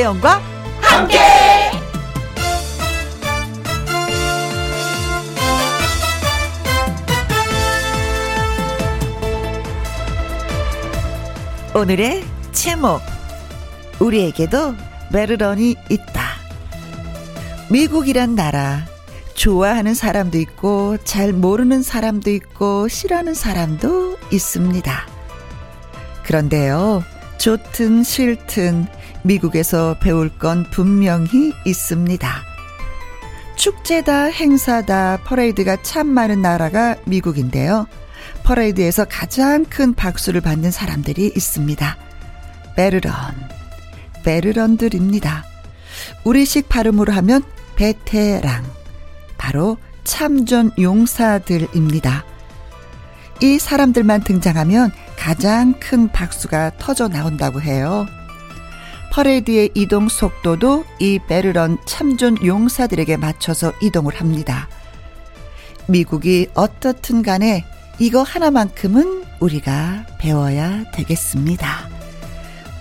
김혜영과 0.00 0.40
함께. 0.80 1.18
오늘의 11.74 12.24
제목 12.52 13.02
우리에게도 14.00 14.74
메르런이 15.12 15.76
있다. 15.90 16.22
미국이란 17.70 18.34
나라 18.34 18.86
좋아하는 19.34 19.94
사람도 19.94 20.38
있고 20.38 20.96
잘 21.04 21.34
모르는 21.34 21.82
사람도 21.82 22.30
있고 22.30 22.88
싫어하는 22.88 23.34
사람도 23.34 24.16
있습니다. 24.30 25.06
그런데요. 26.22 27.04
좋든 27.36 28.02
싫든 28.02 28.86
미국에서 29.22 29.96
배울 30.00 30.28
건 30.28 30.64
분명히 30.70 31.52
있습니다. 31.64 32.28
축제다 33.56 34.24
행사다 34.24 35.18
퍼레이드가 35.24 35.82
참 35.82 36.06
많은 36.06 36.40
나라가 36.40 36.96
미국인데요. 37.04 37.86
퍼레이드에서 38.42 39.04
가장 39.04 39.64
큰 39.64 39.94
박수를 39.94 40.40
받는 40.40 40.70
사람들이 40.70 41.32
있습니다. 41.36 41.96
Veteran. 42.76 43.12
Veteran들입니다. 44.24 45.44
우리식 46.24 46.68
발음으로 46.68 47.12
하면 47.12 47.42
베테랑. 47.76 48.64
바로 49.36 49.76
참전 50.04 50.72
용사들입니다. 50.78 52.24
이 53.42 53.58
사람들만 53.58 54.22
등장하면 54.22 54.92
가장 55.16 55.74
큰 55.80 56.08
박수가 56.10 56.72
터져 56.78 57.08
나온다고 57.08 57.60
해요. 57.60 58.06
퍼레이드의 59.10 59.70
이동 59.74 60.08
속도도 60.08 60.84
이 60.98 61.18
베르런 61.26 61.78
참전 61.84 62.44
용사들에게 62.44 63.16
맞춰서 63.16 63.72
이동을 63.82 64.14
합니다. 64.14 64.68
미국이 65.88 66.48
어떻든 66.54 67.22
간에 67.22 67.64
이거 67.98 68.22
하나만큼은 68.22 69.24
우리가 69.40 70.06
배워야 70.18 70.90
되겠습니다. 70.92 71.88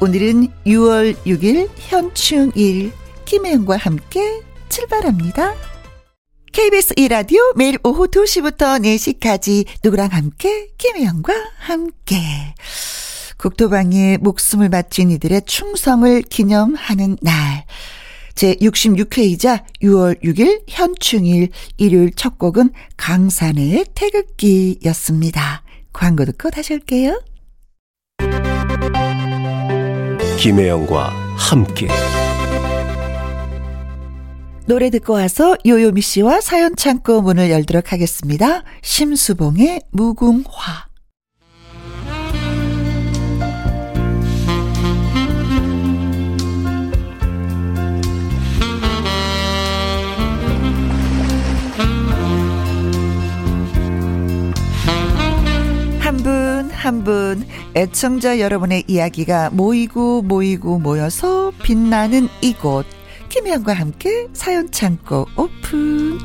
오늘은 0.01 0.47
6월 0.65 1.15
6일 1.25 1.69
현충일 1.75 2.93
김혜영과 3.25 3.77
함께 3.77 4.41
출발합니다. 4.69 5.55
KBS 6.53 6.95
2라디오 6.95 7.55
매일 7.55 7.77
오후 7.83 8.07
2시부터 8.07 8.81
4시까지 8.81 9.65
누구랑 9.83 10.09
함께 10.11 10.69
김혜영과 10.77 11.33
함께 11.59 12.17
국토방에 13.39 14.17
목숨을 14.17 14.69
바친 14.69 15.11
이들의 15.11 15.43
충성을 15.45 16.21
기념하는 16.23 17.17
날 17.21 17.63
제66회이자 18.35 19.63
6월 19.81 20.21
6일 20.21 20.63
현충일 20.67 21.49
일요일 21.77 22.11
첫 22.15 22.37
곡은 22.37 22.71
강산의 22.97 23.85
태극기였습니다. 23.95 25.63
광고 25.93 26.25
듣고 26.25 26.49
다시 26.49 26.73
올게요. 26.73 27.21
김혜영과 30.37 31.09
함께 31.37 31.87
노래 34.65 34.89
듣고 34.89 35.13
와서 35.13 35.55
요요미 35.65 36.01
씨와 36.01 36.41
사연 36.41 36.75
창고 36.75 37.21
문을 37.21 37.49
열도록 37.49 37.93
하겠습니다. 37.93 38.63
심수봉의 38.81 39.81
무궁화. 39.91 40.88
분 56.59 56.69
한 56.71 57.03
분 57.05 57.47
애청자 57.73 58.39
여러분의 58.39 58.83
이야기가 58.87 59.51
모이고 59.51 60.23
모이고 60.23 60.79
모여서 60.79 61.53
빛나는 61.63 62.27
이곳 62.41 62.85
김혜영과 63.29 63.73
함께 63.73 64.27
사연 64.33 64.69
창고 64.71 65.25
오픈. 65.37 66.19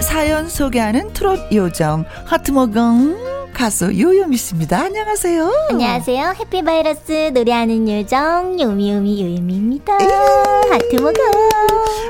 사연 0.00 0.48
소개하는 0.48 1.12
트롯 1.14 1.52
요정 1.52 2.04
하트모경 2.26 3.33
가수 3.54 3.98
요요미 3.98 4.36
씨입니다. 4.36 4.80
안녕하세요. 4.80 5.68
안녕하세요. 5.70 6.34
Happy 6.38 6.84
virus 6.84 7.30
노래하는 7.32 7.88
요정 7.88 8.60
요미요미 8.60 9.22
요요미입니다. 9.22 9.94
하트 9.94 10.96
먹어. 11.00 11.14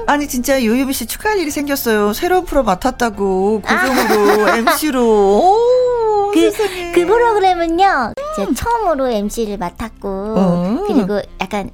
아니 0.07 0.27
진짜 0.27 0.65
요요미 0.65 0.93
씨 0.95 1.07
축하할 1.07 1.39
일이 1.39 1.51
생겼어요. 1.51 2.13
새로운 2.15 2.45
프로 2.45 2.63
맡았다고 2.65 3.61
고정으로 3.61 4.47
아. 4.47 4.57
MC로. 4.57 5.03
오, 5.05 6.31
그, 6.33 6.51
세상에. 6.51 6.93
그 6.93 7.07
프로그램은요. 7.07 8.15
제가 8.37 8.51
처음으로 8.57 9.09
MC를 9.09 9.59
맡았고 9.59 10.09
어. 10.09 10.85
그리고 10.89 11.21
약간 11.41 11.71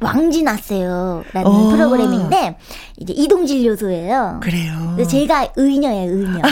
왕지 0.00 0.42
났어요. 0.42 1.22
라는 1.34 1.46
어. 1.50 1.68
프로그램인데, 1.68 2.56
이제 2.96 3.12
이동 3.14 3.44
진료소예요. 3.44 4.40
그래요. 4.42 4.96
제가 5.06 5.48
의녀예요, 5.56 6.10
의녀. 6.10 6.40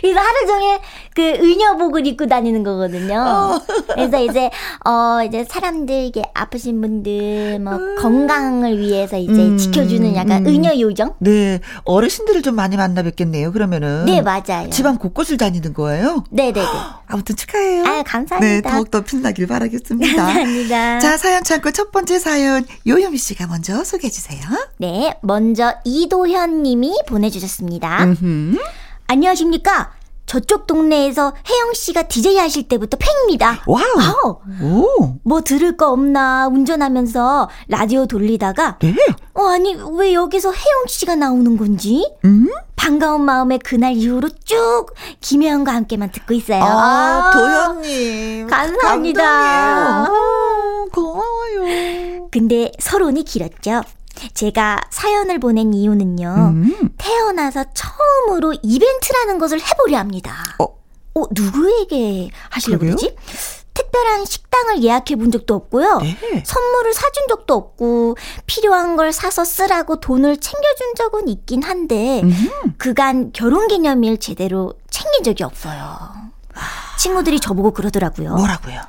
그래서 0.00 0.20
하루 0.20 0.46
종일 0.46 0.78
그 1.14 1.22
의녀복을 1.22 2.06
입고 2.06 2.26
다니는 2.26 2.62
거거든요. 2.62 3.20
어. 3.20 3.60
그래서 3.94 4.20
이제 4.22 4.50
어 4.84 5.22
이제 5.26 5.44
사람들 5.48 6.04
이게 6.04 6.22
아프신 6.34 6.80
분들 6.80 7.60
뭐 7.60 7.74
음. 7.74 7.96
건강을 7.98 8.78
위해서 8.78 9.18
이제 9.18 9.32
음. 9.32 9.58
지켜주는 9.58 10.14
약간 10.14 10.46
음. 10.46 10.46
의녀 10.46 10.78
요정. 10.78 11.14
네, 11.18 11.60
어르신들을 11.84 12.42
좀 12.42 12.54
많이 12.54 12.76
만나 12.76 13.02
뵙겠네요. 13.02 13.52
그러면은. 13.52 14.04
네, 14.06 14.22
맞아요. 14.22 14.70
집안 14.70 14.98
곳곳을 14.98 15.36
다니는 15.36 15.74
거예요. 15.74 16.24
네, 16.30 16.52
네, 16.52 16.60
네. 16.60 16.66
아무튼 17.06 17.36
축하해요. 17.36 17.84
아, 17.84 18.02
감사합니다. 18.02 18.38
네, 18.40 18.60
더욱더 18.62 19.00
빛나길 19.02 19.46
바라겠습니다. 19.46 20.16
감사합니다. 20.16 20.98
자, 21.00 21.16
사연 21.16 21.42
창고 21.42 21.70
첫 21.72 21.90
번째 21.90 22.18
사연 22.18 22.64
요요미 22.86 23.18
씨가 23.18 23.46
먼저 23.46 23.84
소개해 23.84 24.10
주세요. 24.10 24.40
네, 24.78 25.14
먼저 25.22 25.74
이도현 25.84 26.62
님이 26.62 26.94
보내주셨습니다. 27.06 28.04
음흠. 28.04 28.58
안녕하십니까? 29.10 29.90
저쪽 30.24 30.68
동네에서 30.68 31.34
혜영 31.50 31.74
씨가 31.74 32.02
DJ 32.04 32.36
하실 32.38 32.68
때부터 32.68 32.96
팬입니다. 32.96 33.64
와우. 33.66 34.38
오. 34.62 35.18
뭐 35.24 35.40
들을 35.40 35.76
거 35.76 35.90
없나 35.90 36.46
운전하면서 36.46 37.48
라디오 37.66 38.06
돌리다가 38.06 38.78
네. 38.78 38.94
어 39.34 39.46
아니 39.48 39.74
왜 39.98 40.14
여기서 40.14 40.52
혜영 40.52 40.86
씨가 40.86 41.16
나오는 41.16 41.56
건지 41.56 42.08
음? 42.24 42.46
반가운 42.76 43.22
마음에 43.22 43.58
그날 43.58 43.94
이후로 43.94 44.28
쭉 44.44 44.86
김혜영과 45.20 45.74
함께만 45.74 46.12
듣고 46.12 46.32
있어요. 46.34 46.62
아, 46.62 47.32
도현님. 47.34 48.46
감사합니다. 48.46 49.24
아, 49.24 50.06
고마워요. 50.92 52.28
근데 52.30 52.70
서론이 52.78 53.24
길었죠. 53.24 53.82
제가 54.34 54.80
사연을 54.90 55.38
보낸 55.38 55.72
이유는요. 55.72 56.52
음. 56.54 56.90
태어나서 56.98 57.64
처음으로 57.74 58.54
이벤트라는 58.62 59.38
것을 59.38 59.60
해보려 59.60 59.98
합니다. 59.98 60.42
어, 60.58 60.64
어 60.64 61.24
누구에게 61.30 62.30
하시려고 62.50 62.84
그러지? 62.84 63.16
특별한 63.72 64.24
식당을 64.24 64.82
예약해 64.82 65.16
본 65.16 65.30
적도 65.30 65.54
없고요. 65.54 65.98
네. 65.98 66.42
선물을 66.44 66.92
사준 66.92 67.28
적도 67.28 67.54
없고 67.54 68.16
필요한 68.46 68.96
걸 68.96 69.12
사서 69.12 69.44
쓰라고 69.44 70.00
돈을 70.00 70.36
챙겨준 70.36 70.94
적은 70.96 71.28
있긴 71.28 71.62
한데 71.62 72.20
음. 72.22 72.32
그간 72.78 73.32
결혼 73.32 73.68
기념일 73.68 74.18
제대로 74.18 74.74
챙긴 74.90 75.24
적이 75.24 75.44
없어요. 75.44 76.20
친구들이 76.98 77.40
저보고 77.40 77.70
그러더라고요. 77.70 78.34
뭐라고요? 78.34 78.80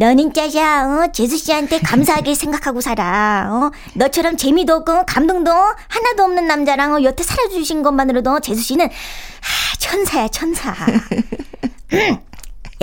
너는 0.00 0.32
짜자, 0.32 0.86
어? 0.86 1.12
재수 1.12 1.36
씨한테 1.36 1.80
감사하게 1.80 2.34
생각하고 2.36 2.80
살아. 2.80 3.48
어? 3.50 3.70
너처럼 3.94 4.36
재미도 4.36 4.76
없고 4.76 5.06
감동도 5.06 5.50
하나도 5.50 6.22
없는 6.22 6.46
남자랑 6.46 6.94
어, 6.94 7.02
여태 7.02 7.24
살아주신 7.24 7.82
것만으로도 7.82 8.38
재수 8.38 8.62
씨는 8.62 8.86
아, 8.86 9.76
천사야, 9.78 10.28
천사. 10.28 10.72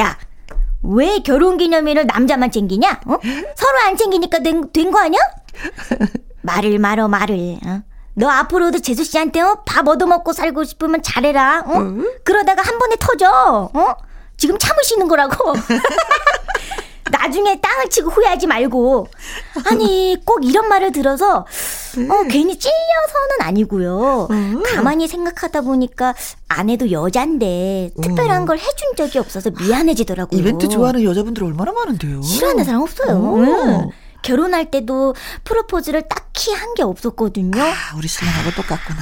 야, 0.02 0.18
왜 0.84 1.20
결혼 1.20 1.58
기념일을 1.58 2.06
남자만 2.06 2.52
챙기냐? 2.52 3.00
어? 3.06 3.18
서로 3.56 3.80
안 3.86 3.96
챙기니까 3.96 4.40
된거 4.74 5.00
아니야? 5.00 5.22
말을 6.42 6.80
말어, 6.80 7.08
말을. 7.08 7.60
어? 7.66 7.82
너 8.16 8.28
앞으로도 8.30 8.80
재수 8.80 9.06
씨한테 9.06 9.40
어? 9.40 9.64
밥 9.66 9.88
얻어먹고 9.88 10.34
살고 10.34 10.66
싶으면 10.66 11.02
잘해라. 11.02 11.64
어? 11.66 11.78
응? 11.78 12.12
그러다가 12.26 12.62
한 12.62 12.78
번에 12.78 12.98
터져. 13.00 13.70
어? 13.74 13.96
지금 14.36 14.58
참으시는 14.58 15.08
거라고. 15.08 15.54
나중에 17.12 17.60
땅을 17.62 17.90
치고 17.90 18.10
후회하지 18.10 18.48
말고. 18.48 19.08
아니, 19.66 20.18
꼭 20.26 20.44
이런 20.44 20.68
말을 20.68 20.92
들어서 20.92 21.46
네. 21.98 22.08
어, 22.10 22.24
괜히 22.24 22.58
찔려서는 22.58 23.42
아니고요. 23.42 24.28
음. 24.32 24.64
가만히 24.64 25.08
생각하다 25.08 25.62
보니까 25.62 26.14
아내도 26.48 26.92
여잔데 26.92 27.92
특별한 28.02 28.42
음. 28.42 28.46
걸 28.46 28.58
해준 28.58 28.96
적이 28.98 29.20
없어서 29.20 29.52
미안해지더라고요. 29.52 30.40
이벤트 30.40 30.68
좋아하는 30.68 31.04
여자분들 31.04 31.44
얼마나 31.44 31.72
많은데요? 31.72 32.22
싫어하는 32.22 32.64
사람 32.64 32.82
없어요. 32.82 33.36
음. 33.36 33.90
결혼할 34.24 34.72
때도 34.72 35.14
프로포즈를 35.44 36.04
딱히 36.10 36.52
한 36.54 36.74
게 36.76 36.82
없었거든요. 36.84 37.62
아, 37.62 37.96
우리 37.96 38.08
신랑하고 38.08 38.52
똑같구나. 38.52 39.00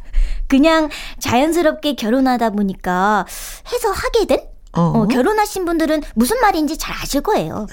그냥 0.48 0.88
자연스럽게 1.18 1.94
결혼하다 1.96 2.50
보니까 2.50 3.26
해서 3.72 3.90
하게 3.90 4.24
된? 4.26 4.40
어. 4.72 4.82
어, 4.82 5.06
결혼하신 5.06 5.64
분들은 5.64 6.02
무슨 6.14 6.40
말인지 6.40 6.78
잘 6.78 6.94
아실 6.94 7.20
거예요. 7.22 7.66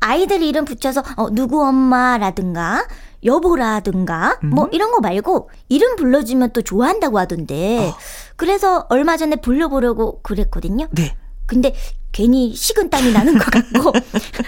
아이들 0.00 0.42
이름 0.42 0.64
붙여서 0.64 1.02
어, 1.16 1.30
누구 1.30 1.62
엄마라든가 1.64 2.86
여보라든가 3.24 4.38
음? 4.44 4.50
뭐 4.50 4.68
이런 4.72 4.92
거 4.92 5.00
말고 5.00 5.50
이름 5.68 5.96
불러주면 5.96 6.52
또 6.52 6.62
좋아한다고 6.62 7.18
하던데 7.18 7.78
어. 7.78 7.96
그래서 8.36 8.86
얼마 8.88 9.16
전에 9.16 9.36
불러보려고 9.36 10.20
그랬거든요. 10.22 10.86
네. 10.92 11.16
근데 11.46 11.74
괜히 12.12 12.54
식은 12.54 12.90
땀이 12.90 13.12
나는 13.12 13.38
것 13.38 13.44
같고 13.44 13.92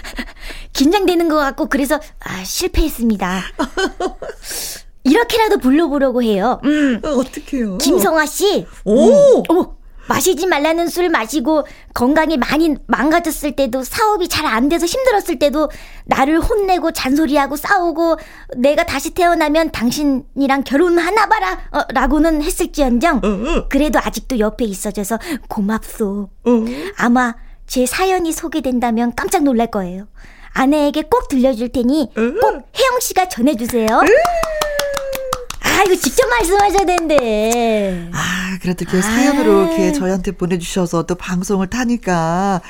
긴장되는 0.73 1.29
것 1.29 1.35
같고 1.35 1.67
그래서 1.67 1.99
아, 2.19 2.43
실패했습니다. 2.43 3.41
이렇게라도 5.03 5.59
불러보려고 5.59 6.23
해요. 6.23 6.59
음. 6.63 6.99
어, 7.03 7.09
어떡해요? 7.09 7.77
김성아 7.77 8.25
씨. 8.25 8.65
오! 8.85 9.09
음. 9.09 9.43
오! 9.49 9.78
마시지 10.09 10.47
말라는 10.47 10.87
술 10.87 11.09
마시고 11.09 11.65
건강이 11.93 12.37
많이 12.37 12.75
망가졌을 12.87 13.55
때도 13.55 13.83
사업이 13.83 14.27
잘 14.27 14.49
안 14.49 14.67
돼서 14.67 14.87
힘들었을 14.87 15.37
때도 15.37 15.69
나를 16.05 16.39
혼내고 16.39 16.91
잔소리하고 16.91 17.55
싸우고 17.55 18.17
내가 18.57 18.83
다시 18.83 19.11
태어나면 19.11 19.69
당신이랑 19.71 20.63
결혼하나 20.65 21.27
봐라 21.27 21.59
어, 21.71 21.81
라고는 21.93 22.41
했을지언정. 22.41 23.21
그래도 23.69 23.99
아직도 23.99 24.39
옆에 24.39 24.65
있어줘서 24.65 25.19
고맙소. 25.47 26.29
어. 26.45 26.51
아마 26.97 27.35
제 27.67 27.85
사연이 27.85 28.31
소개된다면 28.33 29.13
깜짝 29.15 29.43
놀랄 29.43 29.67
거예요. 29.67 30.07
아내에게 30.53 31.03
꼭 31.03 31.27
들려줄 31.27 31.69
테니 31.69 32.09
꼭 32.15 32.63
혜영 32.75 32.99
씨가 33.01 33.29
전해주세요. 33.29 33.85
아, 35.79 35.83
이거 35.83 35.95
직접 35.95 36.27
말씀하셔야 36.27 36.85
되는데. 36.85 38.09
아, 38.11 38.57
그래도 38.61 38.83
이렇게 38.83 38.97
아. 38.97 39.01
사연으로 39.01 39.67
이렇게 39.67 39.93
저희한테 39.93 40.33
보내주셔서 40.33 41.03
또 41.03 41.15
방송을 41.15 41.67
타니까. 41.67 42.61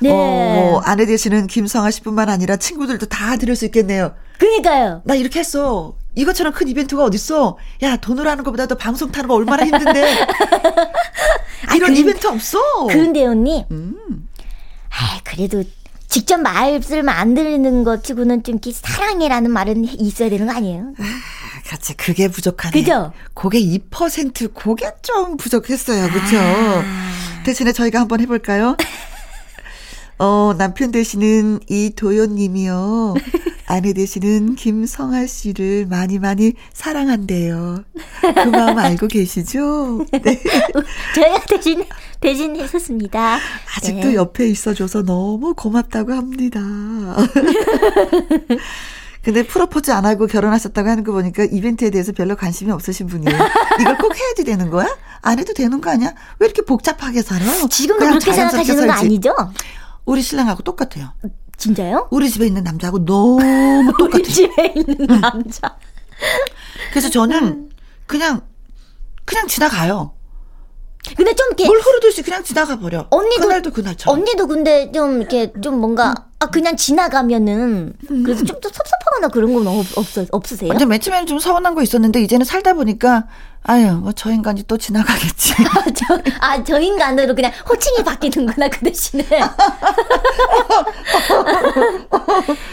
네. 0.00 0.10
어, 0.10 0.14
뭐 0.14 0.80
아내 0.84 1.06
되시는 1.06 1.46
김성아 1.46 1.90
씨뿐만 1.90 2.28
아니라 2.28 2.56
친구들도 2.56 3.06
다 3.06 3.36
들을 3.36 3.56
수 3.56 3.64
있겠네요. 3.64 4.14
그니까요. 4.36 5.00
나 5.04 5.14
이렇게 5.14 5.40
했어. 5.40 5.96
이것처럼 6.14 6.52
큰 6.52 6.68
이벤트가 6.68 7.04
어딨어? 7.04 7.56
야, 7.84 7.96
돈으로 7.96 8.28
하는 8.28 8.44
것보다 8.44 8.66
도 8.66 8.74
방송 8.76 9.10
타는 9.10 9.28
거 9.28 9.34
얼마나 9.34 9.64
힘든데. 9.64 10.26
아, 11.68 11.74
이런 11.74 11.94
그, 11.94 11.98
이벤트 11.98 12.26
없어. 12.26 12.58
그런데 12.90 13.24
언니. 13.24 13.64
음. 13.70 14.28
아, 14.90 15.20
그래도 15.24 15.64
직접 16.12 16.36
안 17.08 17.32
들리는 17.32 17.84
것 17.84 18.04
치고는 18.04 18.42
좀 18.42 18.58
사랑해라는 18.70 19.50
말은 19.50 19.84
있어야 19.98 20.28
되는 20.28 20.46
거 20.46 20.52
아니에요? 20.52 20.92
아, 20.98 21.62
그렇지. 21.66 21.94
그게 21.96 22.28
부족하네. 22.28 22.78
그죠? 22.78 23.14
그게 23.32 23.58
2% 23.58 24.52
그게 24.52 24.90
좀 25.00 25.38
부족했어요. 25.38 26.10
그렇죠? 26.10 26.36
아. 26.36 26.84
대신에 27.46 27.72
저희가 27.72 28.00
한번 28.00 28.20
해볼까요? 28.20 28.76
어, 30.18 30.52
남편 30.58 30.92
되시는 30.92 31.60
이도연 31.66 32.34
님이요. 32.34 33.14
아내 33.72 33.94
되시는 33.94 34.54
김성아 34.54 35.26
씨를 35.26 35.86
많이 35.86 36.18
많이 36.18 36.52
사랑한대요. 36.74 37.82
그 38.20 38.48
마음 38.50 38.76
알고 38.78 39.06
계시죠? 39.08 40.04
네. 40.12 40.20
저희가 41.16 41.40
대신, 41.48 41.82
대신 42.20 42.54
했었습니다. 42.54 43.38
아직도 43.78 44.08
네. 44.08 44.14
옆에 44.14 44.46
있어줘서 44.46 45.04
너무 45.04 45.54
고맙다고 45.54 46.12
합니다. 46.12 46.60
근데 49.24 49.42
프로포즈 49.42 49.90
안 49.90 50.04
하고 50.04 50.26
결혼하셨다고 50.26 50.90
하는 50.90 51.02
거 51.02 51.12
보니까 51.12 51.44
이벤트에 51.50 51.88
대해서 51.88 52.12
별로 52.12 52.36
관심이 52.36 52.70
없으신 52.72 53.06
분이에요. 53.06 53.38
이걸 53.80 53.96
꼭 53.96 54.14
해야지 54.14 54.44
되는 54.44 54.68
거야? 54.68 54.86
안 55.22 55.38
해도 55.38 55.54
되는 55.54 55.80
거 55.80 55.88
아니야? 55.88 56.12
왜 56.40 56.46
이렇게 56.46 56.60
복잡하게 56.60 57.22
살아? 57.22 57.46
지금도 57.70 58.04
그렇게 58.04 58.34
생각하시는 58.34 58.86
거 58.86 58.92
아니죠? 58.92 59.34
우리 60.04 60.20
신랑하고 60.20 60.62
똑같아요. 60.62 61.14
진짜요? 61.66 62.08
우리 62.10 62.28
집에 62.28 62.46
있는 62.46 62.64
남자하고 62.64 63.04
너무 63.04 63.38
똑같아요. 63.96 64.14
우리 64.14 64.24
집에 64.24 64.72
있는 64.74 64.96
남자. 65.20 65.76
그래서 66.90 67.08
저는 67.08 67.70
그냥 68.06 68.40
그냥 69.24 69.46
지나가요. 69.46 70.12
근데 71.16 71.34
좀 71.34 71.46
이렇게 71.48 71.66
물 71.66 71.80
흐르듯이 71.80 72.22
그냥 72.22 72.42
지나가 72.42 72.78
버려. 72.80 73.06
언니도 73.10 73.42
그날도 73.46 73.70
그날처럼. 73.72 74.18
언니도 74.18 74.46
근데 74.48 74.90
좀 74.90 75.18
이렇게 75.20 75.52
좀 75.60 75.78
뭔가 75.78 76.14
아 76.42 76.46
그냥 76.46 76.76
지나가면은 76.76 77.92
그래서 78.24 78.44
좀 78.44 78.58
섭섭하거나 78.60 79.28
그런 79.28 79.54
건 79.54 79.64
없, 79.68 79.86
없 79.96 80.06
없으세요? 80.32 80.70
근데 80.70 80.84
맨 80.84 81.00
처음에는 81.00 81.26
좀 81.28 81.38
서운한 81.38 81.76
거 81.76 81.82
있었는데 81.82 82.20
이제는 82.20 82.44
살다 82.44 82.74
보니까 82.74 83.24
아유, 83.64 83.92
뭐 83.92 84.12
저 84.16 84.30
인간이 84.32 84.64
또 84.66 84.76
지나가겠지. 84.76 85.54
아, 85.70 85.84
저, 85.94 86.18
아, 86.40 86.64
저 86.64 86.80
인간으로 86.80 87.34
그냥 87.34 87.52
호칭이 87.68 88.02
바뀌는구나, 88.04 88.68
그 88.68 88.80
대신에. 88.80 89.24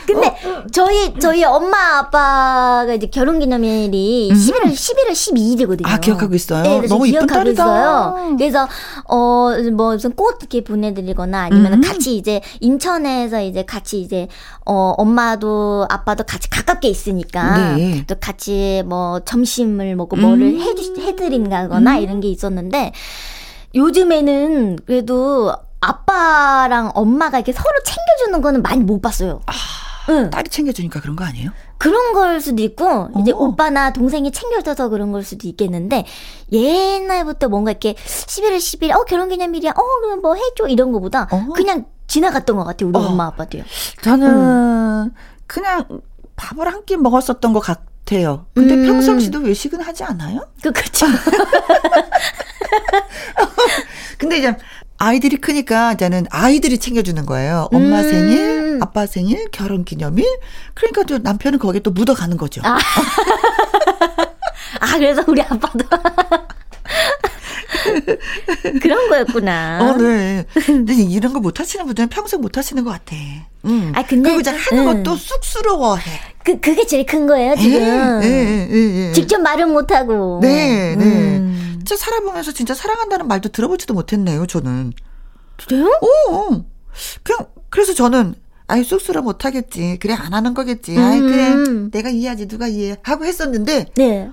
근데 0.05 0.35
저희, 0.71 1.13
저희 1.19 1.43
엄마 1.43 1.99
아빠가 1.99 2.91
이제 2.95 3.07
결혼 3.07 3.39
기념일이 3.39 4.29
음. 4.31 4.35
11월, 4.35 4.71
11월 4.73 5.11
12일이거든요. 5.11 5.87
아, 5.87 5.99
기억하고 5.99 6.33
있어요? 6.35 6.63
네, 6.63 6.87
너무 6.87 7.07
이쁜 7.07 7.27
딸이다. 7.27 7.51
있어요. 7.63 8.35
그래서, 8.37 8.67
어, 9.05 9.49
뭐, 9.73 9.93
무슨 9.93 10.15
꽃 10.15 10.37
이렇게 10.39 10.63
보내드리거나 10.63 11.43
아니면 11.43 11.73
음. 11.73 11.81
같이 11.81 12.15
이제 12.17 12.41
인천에서 12.61 13.41
이제 13.41 13.58
같이 13.65 14.01
이제, 14.01 14.27
어, 14.65 14.93
엄마도 14.97 15.85
아빠도 15.89 16.23
같이 16.23 16.49
가깝게 16.49 16.87
있으니까. 16.87 17.75
네. 17.77 18.03
또 18.07 18.15
같이 18.19 18.83
뭐 18.85 19.19
점심을 19.21 19.95
먹고 19.95 20.15
뭐를 20.15 20.47
음. 20.47 20.59
해 20.59 20.69
해드린다거나 21.05 21.97
음. 21.97 22.01
이런 22.01 22.19
게 22.19 22.29
있었는데 22.29 22.91
요즘에는 23.75 24.79
그래도 24.85 25.53
아빠랑 25.81 26.91
엄마가 26.93 27.37
이렇게 27.37 27.51
서로 27.53 27.75
챙겨주는 27.85 28.41
거는 28.41 28.61
많이 28.61 28.83
못 28.83 29.01
봤어요. 29.01 29.41
아, 29.45 29.53
응. 30.09 30.29
딸이 30.29 30.49
챙겨주니까 30.49 30.99
그런 31.01 31.15
거 31.15 31.23
아니에요? 31.23 31.51
그런 31.77 32.13
걸 32.13 32.41
수도 32.41 32.61
있고 32.63 33.09
이제 33.21 33.31
오. 33.31 33.47
오빠나 33.47 33.93
동생이 33.93 34.31
챙겨줘서 34.31 34.89
그런 34.89 35.11
걸 35.11 35.23
수도 35.23 35.47
있겠는데 35.47 36.05
옛날부터 36.51 37.47
뭔가 37.47 37.71
이렇게 37.71 37.93
11월 37.93 38.57
10일 38.57 38.91
어 38.91 39.05
결혼기념일이야 39.05 39.71
어 39.71 40.01
그럼 40.01 40.21
뭐 40.21 40.35
해줘 40.35 40.67
이런 40.67 40.91
거보다 40.91 41.27
어. 41.31 41.53
그냥 41.55 41.85
지나갔던 42.09 42.57
것 42.57 42.65
같아요 42.65 42.89
우리 42.89 42.97
어. 42.97 43.01
엄마 43.07 43.27
아빠도요. 43.27 43.63
저는 44.01 44.27
음. 45.07 45.11
그냥 45.47 45.85
밥을 46.35 46.67
한 46.67 46.83
끼 46.85 46.97
먹었었던 46.97 47.53
것 47.53 47.61
같. 47.61 47.87
같아요. 48.09 48.47
근데 48.55 48.73
음. 48.73 48.87
평상시도 48.87 49.37
외식은 49.41 49.81
하지 49.81 50.03
않아요? 50.03 50.47
그, 50.63 50.71
그렇죠. 50.71 51.05
근데 54.17 54.39
이제 54.39 54.57
아이들이 54.97 55.37
크니까 55.37 55.93
이제는 55.93 56.25
아이들이 56.31 56.79
챙겨주는 56.79 57.23
거예요. 57.27 57.67
엄마 57.71 57.99
음. 58.01 58.09
생일, 58.09 58.79
아빠 58.81 59.05
생일, 59.05 59.47
결혼 59.51 59.85
기념일. 59.85 60.25
그러니까 60.73 61.03
또 61.03 61.19
남편은 61.19 61.59
거기에 61.59 61.81
또 61.81 61.91
묻어가는 61.91 62.35
거죠. 62.37 62.61
아, 62.65 62.79
아 64.81 64.97
그래서 64.97 65.23
우리 65.27 65.43
아빠도. 65.43 65.85
그런 68.81 69.09
거였구나. 69.09 69.79
어, 69.81 69.97
네. 69.97 70.45
근데 70.65 70.93
이런 70.95 71.33
거 71.33 71.39
못 71.39 71.59
하시는 71.59 71.85
분들은 71.85 72.09
평생 72.09 72.41
못 72.41 72.57
하시는 72.57 72.83
것 72.83 72.91
같아. 72.91 73.15
응. 73.65 73.91
아, 73.95 74.03
근데. 74.05 74.29
그리고 74.29 74.41
이제 74.41 74.49
하는 74.51 74.87
응. 74.87 75.03
것도 75.03 75.15
쑥스러워해. 75.15 76.03
그, 76.43 76.59
그게 76.59 76.85
제일 76.85 77.05
큰 77.05 77.27
거예요, 77.27 77.55
지금. 77.55 77.79
예, 77.79 78.23
예, 78.23 78.67
예, 78.71 79.07
예. 79.09 79.11
직접 79.13 79.39
말은 79.39 79.71
못 79.71 79.91
하고. 79.91 80.39
네, 80.41 80.95
네. 80.95 81.05
음. 81.05 81.75
진짜 81.77 81.95
살아보면서 81.95 82.51
진짜 82.51 82.73
사랑한다는 82.73 83.27
말도 83.27 83.49
들어보지도 83.49 83.93
못했네요, 83.93 84.45
저는. 84.47 84.93
그래요? 85.57 85.89
오, 86.01 86.33
오. 86.33 86.65
그냥, 87.23 87.47
그래서 87.69 87.93
저는, 87.93 88.35
아이, 88.67 88.83
쑥스러워 88.83 89.23
못하겠지. 89.23 89.97
그래, 90.01 90.13
안 90.13 90.33
하는 90.33 90.53
거겠지. 90.53 90.97
음. 90.97 91.03
아이, 91.03 91.19
그래. 91.21 91.89
내가 91.91 92.09
이해하지, 92.09 92.47
누가 92.47 92.67
이해. 92.67 92.95
하고 93.03 93.25
했었는데. 93.25 93.85
네. 93.95 94.29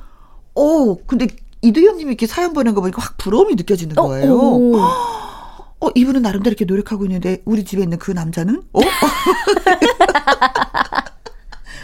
오, 0.55 0.97
근데 1.07 1.27
이두현님이 1.67 2.11
이렇게 2.11 2.27
사연 2.27 2.53
보낸 2.53 2.75
거 2.75 2.81
보니까 2.81 3.03
확 3.03 3.17
부러움이 3.19 3.55
느껴지는 3.57 3.99
어, 3.99 4.03
거예요. 4.09 4.39
어, 4.39 4.77
어, 5.81 5.89
이분은 5.95 6.23
나름대로 6.23 6.53
이렇게 6.53 6.65
노력하고 6.65 7.05
있는데 7.07 7.43
우리 7.45 7.65
집에 7.65 7.83
있는 7.83 7.99
그 7.99 8.11
남자는 8.13 8.63
어? 8.73 8.81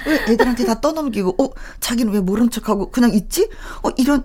왜 0.06 0.14
애들한테 0.32 0.64
다 0.64 0.80
떠넘기고 0.80 1.36
어 1.42 1.50
자기는 1.80 2.12
왜 2.12 2.20
모른 2.20 2.50
척하고 2.50 2.90
그냥 2.90 3.12
있지? 3.14 3.48
어 3.82 3.90
이런 3.96 4.24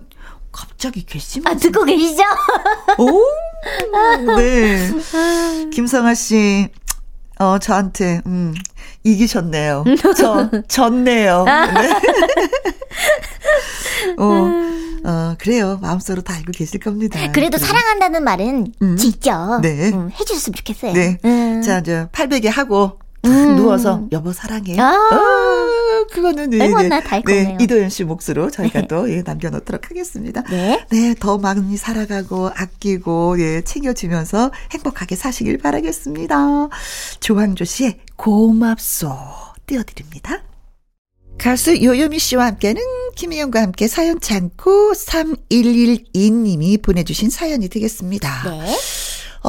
갑자기 0.51 1.05
괘씸. 1.05 1.47
아 1.47 1.55
듣고 1.55 1.83
계시죠? 1.83 2.23
오, 2.97 3.21
네. 4.37 4.89
김성아 5.71 6.15
씨, 6.15 6.69
어 7.39 7.59
저한테 7.59 8.21
음 8.25 8.55
이기셨네요. 9.11 9.83
저, 10.17 10.49
졌네요. 10.67 11.45
네. 11.45 11.91
어, 14.17 14.51
어, 15.03 15.35
그래요. 15.39 15.79
마음속으로 15.81 16.21
다 16.21 16.33
알고 16.35 16.51
계실 16.53 16.79
겁니다. 16.79 17.19
그래도 17.31 17.57
네. 17.57 17.65
사랑한다는 17.65 18.23
말은 18.23 18.73
음. 18.81 18.97
직접 18.97 19.61
네. 19.61 19.89
음, 19.91 20.09
해주셨으면 20.11 20.55
좋겠어요. 20.55 20.93
네. 20.93 21.17
음. 21.23 21.61
자, 21.61 21.79
이제 21.79 22.07
팔베개 22.11 22.49
하고 22.49 22.99
음. 23.27 23.55
누워서 23.55 24.07
여보 24.11 24.33
사랑해. 24.33 24.79
아. 24.79 24.91
어, 24.91 26.07
그거는 26.11 26.49
네, 26.51 26.67
네, 26.67 26.89
네, 27.25 27.57
이도현 27.59 27.89
씨 27.89 28.03
몫으로 28.03 28.49
저희가 28.49 28.81
네. 28.81 28.87
또 28.87 29.09
예, 29.11 29.21
남겨놓도록 29.21 29.89
하겠습니다. 29.89 30.43
네. 30.43 30.85
네, 30.89 31.15
더 31.19 31.37
많이 31.37 31.77
살아가고 31.77 32.49
아끼고 32.55 33.39
예, 33.39 33.61
챙겨주면서 33.61 34.51
행복하게 34.71 35.15
사시길 35.15 35.57
바라겠습니다. 35.57 36.69
조항조 37.19 37.65
씨의 37.65 37.99
고맙소 38.15 39.11
띄워드립니다. 39.65 40.43
가수 41.37 41.81
요요미 41.83 42.17
씨와 42.19 42.47
함께는 42.47 42.81
김혜영과 43.15 43.61
함께 43.61 43.87
사연 43.87 44.19
참고 44.19 44.91
3112님이 44.93 46.81
보내주신 46.81 47.29
사연이 47.29 47.69
되겠습니다. 47.69 48.49
네. 48.49 48.75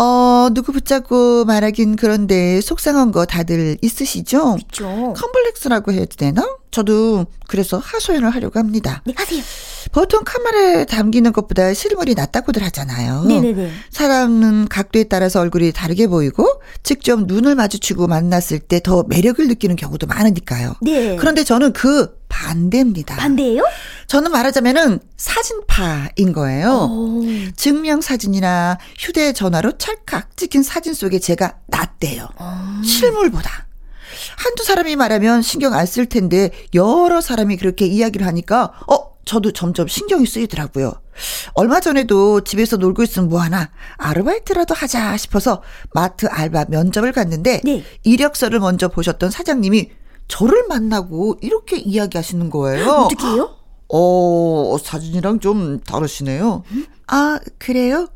어, 0.00 0.48
누구 0.54 0.70
붙잡고 0.72 1.44
말하긴 1.44 1.96
그런데 1.96 2.60
속상한 2.60 3.10
거 3.10 3.26
다들 3.26 3.76
있으시죠? 3.82 4.56
있죠. 4.60 5.14
컴플렉스라고 5.16 5.92
해야 5.92 6.04
되나? 6.04 6.46
저도 6.70 7.26
그래서 7.48 7.78
하소연을 7.78 8.30
하려고 8.30 8.58
합니다. 8.60 9.02
네, 9.06 9.14
하세요. 9.16 9.42
보통 9.90 10.20
카메라에 10.24 10.84
담기는 10.84 11.32
것보다 11.32 11.72
실물이 11.74 12.14
낫다고들 12.14 12.62
하잖아요. 12.62 13.24
네네네. 13.24 13.70
사람은 13.90 14.68
각도에 14.68 15.04
따라서 15.04 15.40
얼굴이 15.40 15.72
다르게 15.72 16.06
보이고 16.06 16.46
직접 16.82 17.22
눈을 17.26 17.54
마주치고 17.56 18.06
만났을 18.06 18.58
때 18.60 18.78
더 18.80 19.02
매력을 19.08 19.46
느끼는 19.48 19.74
경우도 19.76 20.06
많으니까요. 20.06 20.74
네. 20.82 21.16
그런데 21.16 21.42
저는 21.42 21.72
그 21.72 22.16
반대입니다. 22.28 23.16
반대예요? 23.16 23.62
저는 24.06 24.30
말하자면은 24.30 25.00
사진파인 25.16 26.32
거예요. 26.32 26.88
오. 26.90 27.22
증명 27.56 28.00
사진이나 28.00 28.78
휴대 28.98 29.32
전화로 29.32 29.78
찰칵 29.78 30.36
찍힌 30.36 30.62
사진 30.62 30.94
속에 30.94 31.18
제가 31.18 31.56
낫대요. 31.66 32.28
오. 32.40 32.82
실물보다. 32.84 33.66
한두 34.38 34.64
사람이 34.64 34.96
말하면 34.96 35.42
신경 35.42 35.74
안 35.74 35.86
쓸 35.86 36.06
텐데 36.06 36.50
여러 36.74 37.20
사람이 37.20 37.56
그렇게 37.56 37.86
이야기를 37.86 38.26
하니까 38.26 38.72
어 38.90 39.16
저도 39.24 39.52
점점 39.52 39.88
신경이 39.88 40.26
쓰이더라고요. 40.26 40.92
얼마 41.54 41.80
전에도 41.80 42.40
집에서 42.42 42.76
놀고 42.76 43.02
있으면 43.02 43.28
뭐하나 43.28 43.70
아르바이트라도 43.98 44.74
하자 44.74 45.16
싶어서 45.16 45.62
마트 45.92 46.26
알바 46.26 46.66
면접을 46.68 47.12
갔는데 47.12 47.60
네. 47.64 47.84
이력서를 48.04 48.60
먼저 48.60 48.88
보셨던 48.88 49.30
사장님이 49.30 49.90
저를 50.28 50.66
만나고 50.68 51.38
이렇게 51.40 51.78
이야기하시는 51.78 52.50
거예요. 52.50 52.86
어떻게 52.88 53.26
해요? 53.26 53.54
어, 53.88 54.76
사진이랑 54.80 55.40
좀 55.40 55.80
다르시네요. 55.80 56.62
음? 56.70 56.86
아, 57.06 57.40
그래요? 57.58 58.08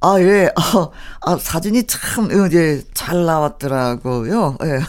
아, 0.00 0.20
예. 0.20 0.48
아, 0.54 0.88
아 1.22 1.36
사진이 1.36 1.86
참, 1.86 2.28
이제 2.46 2.82
잘 2.94 3.24
나왔더라고요. 3.24 4.56
예. 4.62 4.78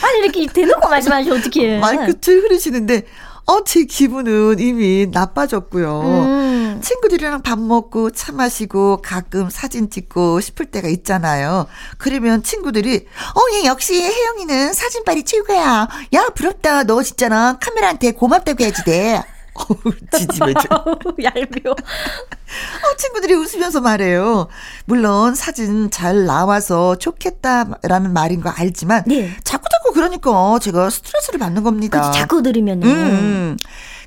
아니, 0.00 0.18
이렇게 0.22 0.46
대놓고 0.46 0.88
말씀하시면 0.88 1.38
어떡해. 1.38 1.80
말끝을 1.80 2.44
흐르시는데, 2.44 3.04
어, 3.46 3.62
제 3.64 3.84
기분은 3.84 4.58
이미 4.58 5.06
나빠졌고요. 5.10 6.00
음. 6.00 6.37
친구들이랑 6.80 7.42
밥 7.42 7.58
먹고 7.58 8.10
차 8.10 8.32
마시고 8.32 9.00
가끔 9.02 9.50
사진 9.50 9.90
찍고 9.90 10.40
싶을 10.40 10.66
때가 10.66 10.88
있잖아요. 10.88 11.66
그러면 11.98 12.42
친구들이, 12.42 13.06
어, 13.34 13.40
얘 13.54 13.64
역시 13.66 14.00
혜영이는 14.02 14.72
사진빨이 14.72 15.24
최고야. 15.24 15.88
야, 16.14 16.28
부럽다. 16.34 16.84
너 16.84 17.02
진짜나 17.02 17.58
카메라한테 17.60 18.12
고맙다고 18.12 18.62
해야지 18.62 18.84
돼. 18.84 19.22
어우, 19.58 19.92
지지매죠. 20.12 20.68
얄미워. 21.22 21.74
어, 21.74 22.96
친구들이 22.96 23.34
웃으면서 23.34 23.80
말해요. 23.80 24.48
물론 24.84 25.34
사진 25.34 25.90
잘 25.90 26.26
나와서 26.26 26.96
좋겠다라는 26.96 28.12
말인 28.12 28.40
거 28.40 28.50
알지만 28.50 29.02
네. 29.06 29.34
자꾸 29.42 29.64
자꾸 29.70 29.92
그러니까 29.94 30.58
제가 30.60 30.90
스트레스를 30.90 31.40
받는 31.40 31.64
겁니다. 31.64 32.00
그치, 32.00 32.20
자꾸 32.20 32.42
들으면은. 32.42 32.86
음, 32.86 32.94
음. 32.94 33.56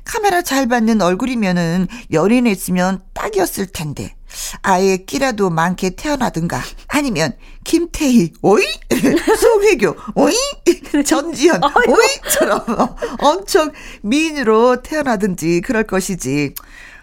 카메라 0.03 0.41
잘 0.41 0.67
받는 0.67 1.01
얼굴이면은 1.01 1.87
연인했으면 2.11 3.01
딱이었을 3.13 3.67
텐데. 3.67 4.15
아예 4.61 4.97
끼라도 4.97 5.49
많게 5.49 5.91
태어나든가. 5.91 6.61
아니면 6.87 7.33
김태희 7.63 8.33
오이? 8.41 8.63
송혜교 9.39 9.95
오이? 10.15 10.35
전지현 11.05 11.61
오이처럼 11.87 12.65
엄청 13.19 13.71
미인으로 14.03 14.81
태어나든지 14.81 15.61
그럴 15.61 15.83
것이지. 15.83 16.55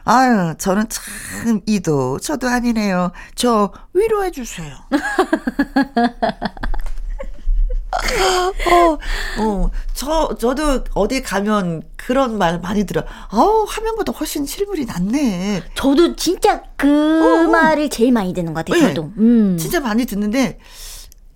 아유 0.05 0.55
저는 0.59 0.87
참 0.89 1.61
이도 1.67 2.19
저도 2.19 2.49
아니네요. 2.49 3.13
저 3.35 3.73
위로해 3.93 4.31
주세요 4.31 4.75
어, 8.71 8.99
어, 9.43 9.71
저, 9.95 10.37
저도 10.39 10.85
어디 10.95 11.23
가면 11.23 11.83
그런 11.97 12.39
말 12.39 12.61
많이 12.61 12.85
들어. 12.85 13.05
어 13.31 13.65
화면보다 13.65 14.13
훨씬 14.13 14.47
실물이 14.47 14.87
낫네. 14.87 15.63
저도 15.75 16.17
진짜 16.17 16.63
그 16.77 16.89
어, 16.89 17.45
어. 17.45 17.49
말을 17.49 17.91
제일 17.91 18.13
많이 18.13 18.33
듣는 18.33 18.55
것 18.55 18.65
같아요, 18.65 18.83
네. 18.83 18.89
저도. 18.95 19.13
음. 19.19 19.57
진짜 19.59 19.81
많이 19.81 20.05
듣는데, 20.07 20.59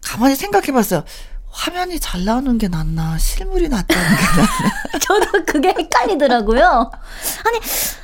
가만히 0.02 0.34
생각해 0.36 0.72
봤어요. 0.72 1.04
화면이 1.52 2.00
잘 2.00 2.24
나오는 2.24 2.56
게 2.58 2.66
낫나 2.68 3.18
실물이 3.18 3.68
낫다는 3.68 4.02
게 4.16 4.22
낫나 4.22 4.98
저도 5.00 5.44
그게 5.46 5.68
헷갈리더라고요. 5.78 6.90
아니 7.44 7.58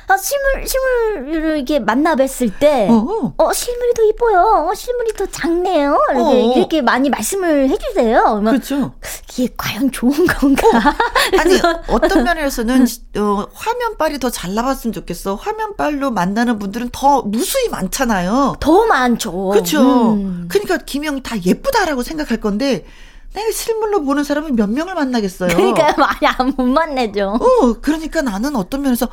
아, 0.07 0.17
실물 0.17 0.67
실물을 0.67 1.57
이렇게 1.57 1.79
만나 1.79 2.15
뵀을 2.15 2.51
때, 2.59 2.87
어, 2.89 3.33
어 3.37 3.53
실물이 3.53 3.93
더 3.93 4.03
이뻐요. 4.03 4.67
어, 4.69 4.73
실물이 4.73 5.13
더 5.13 5.25
작네요. 5.27 5.99
이렇게, 6.11 6.23
어, 6.23 6.53
이렇게 6.55 6.81
많이 6.81 7.09
말씀을 7.09 7.69
해주세요. 7.69 8.41
그렇죠. 8.43 8.93
이게 9.31 9.53
과연 9.55 9.91
좋은 9.91 10.25
건가? 10.25 10.67
어, 10.67 11.39
아니 11.39 11.59
어떤 11.87 12.23
면에서는 12.25 12.87
어, 13.17 13.45
화면빨이 13.53 14.19
더 14.19 14.29
잘 14.29 14.53
나왔으면 14.55 14.93
좋겠어. 14.93 15.35
화면빨로 15.35 16.11
만나는 16.11 16.59
분들은 16.59 16.89
더 16.91 17.21
무수히 17.23 17.67
많잖아요. 17.69 18.55
더 18.59 18.85
많죠. 18.85 19.49
그렇죠. 19.49 20.13
음. 20.13 20.47
그러니까 20.49 20.77
김영 20.77 21.21
다 21.23 21.35
예쁘다라고 21.43 22.03
생각할 22.03 22.39
건데. 22.39 22.85
내가 23.33 23.51
실물로 23.51 24.03
보는 24.03 24.23
사람은 24.23 24.55
몇 24.55 24.69
명을 24.69 24.95
만나겠어요. 24.95 25.55
그러니까 25.55 25.93
많이 25.97 26.25
안 26.25 26.53
못 26.57 26.63
만나죠. 26.63 27.37
어, 27.39 27.73
그러니까 27.81 28.21
나는 28.21 28.55
어떤 28.55 28.81
면에서 28.81 29.07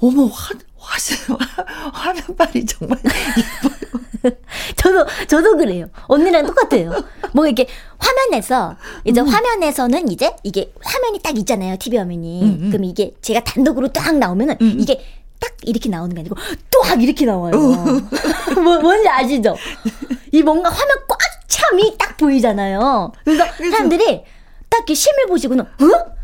어머 0.00 0.24
화, 0.26 0.54
화, 0.76 0.96
화면빨이 1.92 2.66
정말 2.66 2.98
예뻐요. 2.98 4.00
저도 4.76 5.06
저도 5.28 5.56
그래요. 5.56 5.86
언니랑 6.08 6.44
똑같아요. 6.46 6.92
뭐 7.32 7.46
이렇게 7.46 7.66
화면에서 7.98 8.76
이제 9.04 9.20
음. 9.20 9.26
화면에서는 9.28 10.10
이제 10.10 10.34
이게 10.42 10.72
화면이 10.82 11.20
딱 11.20 11.38
있잖아요. 11.38 11.76
TV 11.78 11.96
화면이. 11.98 12.42
음, 12.42 12.58
음. 12.62 12.70
그럼 12.70 12.84
이게 12.84 13.14
제가 13.22 13.40
단독으로 13.44 13.88
딱 13.92 14.16
나오면은 14.18 14.56
음, 14.60 14.66
음. 14.66 14.76
이게 14.80 15.02
딱 15.38 15.52
이렇게 15.62 15.88
나오는 15.88 16.14
게 16.14 16.20
아니고 16.20 16.34
또악 16.70 17.02
이렇게 17.02 17.24
나와요. 17.24 17.52
어. 17.54 18.60
뭐, 18.60 18.78
뭔지 18.80 19.08
아시죠? 19.08 19.56
이 20.32 20.42
뭔가 20.42 20.68
화면 20.68 20.96
꽉 21.70 21.70
참이 21.70 21.96
딱 21.96 22.16
보이잖아요. 22.16 23.12
그러니까 23.24 23.52
사람들이 23.56 24.24
딱 24.68 24.78
이렇게 24.78 24.94
심을 24.94 25.26
보시고는 25.26 25.64
어? 25.64 26.16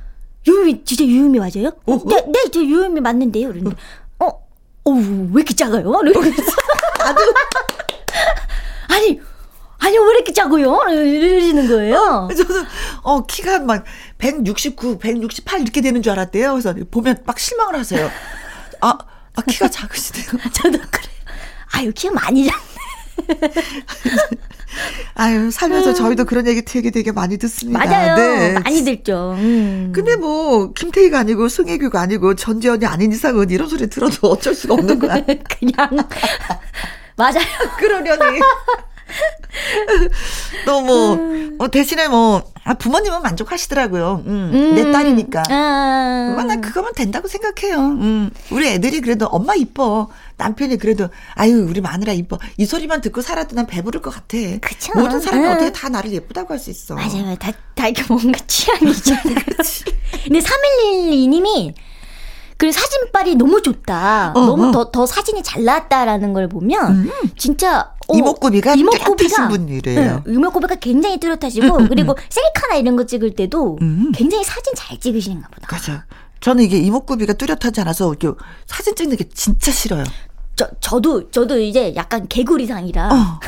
유미 0.47 0.85
진짜 0.85 1.05
유미 1.05 1.39
맞아요? 1.39 1.73
어, 1.87 1.95
어? 1.95 2.03
네, 2.05 2.25
네, 2.27 2.51
저 2.53 2.61
유미 2.61 3.01
맞는데요. 3.01 3.49
그러는데 3.49 3.77
어, 4.19 4.27
어, 4.27 4.91
왜 4.91 5.33
이렇게 5.37 5.55
작아요? 5.55 5.93
아주 5.95 6.13
아니. 8.89 9.21
아니, 9.79 9.99
왜 9.99 10.11
이렇게 10.15 10.33
작아요? 10.33 10.81
이러시는 10.89 11.69
거예요. 11.69 12.29
어, 12.31 12.35
저는, 12.35 12.65
어, 13.03 13.27
키가 13.27 13.59
막 13.61 13.85
169, 14.19 14.99
168 14.99 15.61
이렇게 15.61 15.83
되는 15.83 16.03
줄 16.03 16.13
알았대요. 16.13 16.53
그래서 16.53 16.75
보면 16.91 17.23
막 17.27 17.39
실망을 17.39 17.79
하세요. 17.79 18.11
아, 18.81 18.99
아 19.35 19.43
키가 19.43 19.69
작으시대요. 19.69 20.41
저도 20.55 20.79
그래요. 20.79 21.17
아유, 21.73 21.93
키가 21.93 22.15
많이 22.15 22.47
작네. 22.47 22.76
아유, 25.15 25.51
살면서 25.51 25.91
음. 25.91 25.95
저희도 25.95 26.25
그런 26.27 26.47
얘기 26.47 26.63
되게 26.63 26.91
되게 26.91 27.11
많이 27.13 27.39
듣습니다. 27.39 27.79
맞아요. 27.85 28.15
네. 28.17 28.53
많이 28.59 28.85
듣죠. 28.85 29.35
음. 29.39 29.93
근데 29.95 30.17
뭐, 30.17 30.73
김태희가 30.73 31.19
아니고, 31.21 31.49
승혜규가 31.49 32.01
아니고, 32.01 32.35
전지현이 32.35 32.85
아닌 32.85 33.13
이상은 33.13 33.49
이런 33.51 33.69
소리 33.69 33.89
들어도 33.89 34.29
어쩔 34.29 34.55
수가 34.55 34.75
없는 34.75 34.99
거야. 35.01 35.25
그냥. 35.25 36.09
맞아요. 37.17 37.47
그러려니. 37.79 38.41
너무 40.67 41.15
음. 41.15 41.57
어, 41.59 41.69
대신에 41.69 42.09
뭐 42.09 42.43
아, 42.65 42.75
부모님은 42.75 43.23
만족하시더라고요. 43.23 44.25
음, 44.27 44.51
음. 44.53 44.75
내 44.75 44.91
딸이니까. 44.91 45.45
아. 45.49 46.37
어, 46.37 46.43
난 46.43 46.61
그거면 46.61 46.93
된다고 46.95 47.29
생각해요. 47.29 47.77
음, 47.79 48.31
우리 48.51 48.69
애들이 48.69 49.01
그래도 49.01 49.27
엄마 49.27 49.55
이뻐. 49.55 50.09
남편이 50.39 50.77
그래도 50.79 51.09
아유 51.35 51.65
우리 51.69 51.81
마누라 51.81 52.13
이뻐. 52.13 52.39
이 52.59 52.67
소리만 52.67 53.01
듣고 53.01 53.23
살아도 53.23 53.55
난 53.55 53.67
배부를 53.67 54.03
것 54.03 54.11
같아. 54.11 54.37
그쵸? 54.61 54.93
모든 54.97 55.21
사람이 55.21 55.47
음. 55.47 55.53
어떻게 55.53 55.73
다 55.73 55.89
나를 55.89 56.13
예쁘다고 56.13 56.53
할 56.53 56.59
수 56.59 56.71
있어. 56.71 56.95
맞아요. 56.95 57.37
다, 57.39 57.53
다 57.75 57.87
이렇게 57.89 58.03
뭔가 58.13 58.39
취향이잖아. 58.47 59.21
근데 60.25 60.41
3112님이 60.41 61.75
그 62.59 62.73
사진빨이 62.73 63.35
너무 63.35 63.61
좋다. 63.61 64.33
어, 64.35 64.47
너무 64.47 64.69
어. 64.69 64.71
더, 64.71 64.91
더 64.91 65.07
사진이 65.07 65.43
잘 65.43 65.65
나왔다라는 65.65 66.33
걸 66.33 66.49
보면 66.49 66.91
음. 66.91 67.11
진짜 67.37 67.93
어, 68.09 68.17
이목구비가 68.17 68.75
이목구비가 68.75 69.49
분이래요. 69.49 70.23
응, 70.27 70.35
이목구비가 70.35 70.77
굉장히 70.77 71.21
뚜렷하시고 71.21 71.67
음, 71.67 71.81
음, 71.83 71.89
그리고 71.89 72.13
음. 72.13 72.17
셀카나 72.29 72.77
이런 72.77 72.97
거 72.97 73.05
찍을 73.05 73.35
때도 73.35 73.79
음. 73.83 74.13
굉장히 74.15 74.45
사진 74.45 74.73
잘 74.75 74.99
찍으시는가 74.99 75.49
보다. 75.49 75.69
맞아. 75.71 76.05
저는 76.41 76.65
이게 76.65 76.79
이목구비가 76.79 77.35
뚜렷하지 77.35 77.81
않아서 77.83 78.15
이렇게 78.15 78.39
사진 78.67 78.95
찍는 78.95 79.17
게 79.17 79.29
진짜 79.29 79.71
싫어요. 79.71 80.05
저 80.55 80.67
저도 80.81 81.31
저도 81.31 81.59
이제 81.59 81.95
약간 81.97 82.27
개구리상이라. 82.29 83.11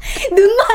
어. 0.00 0.34
눈만 0.34 0.66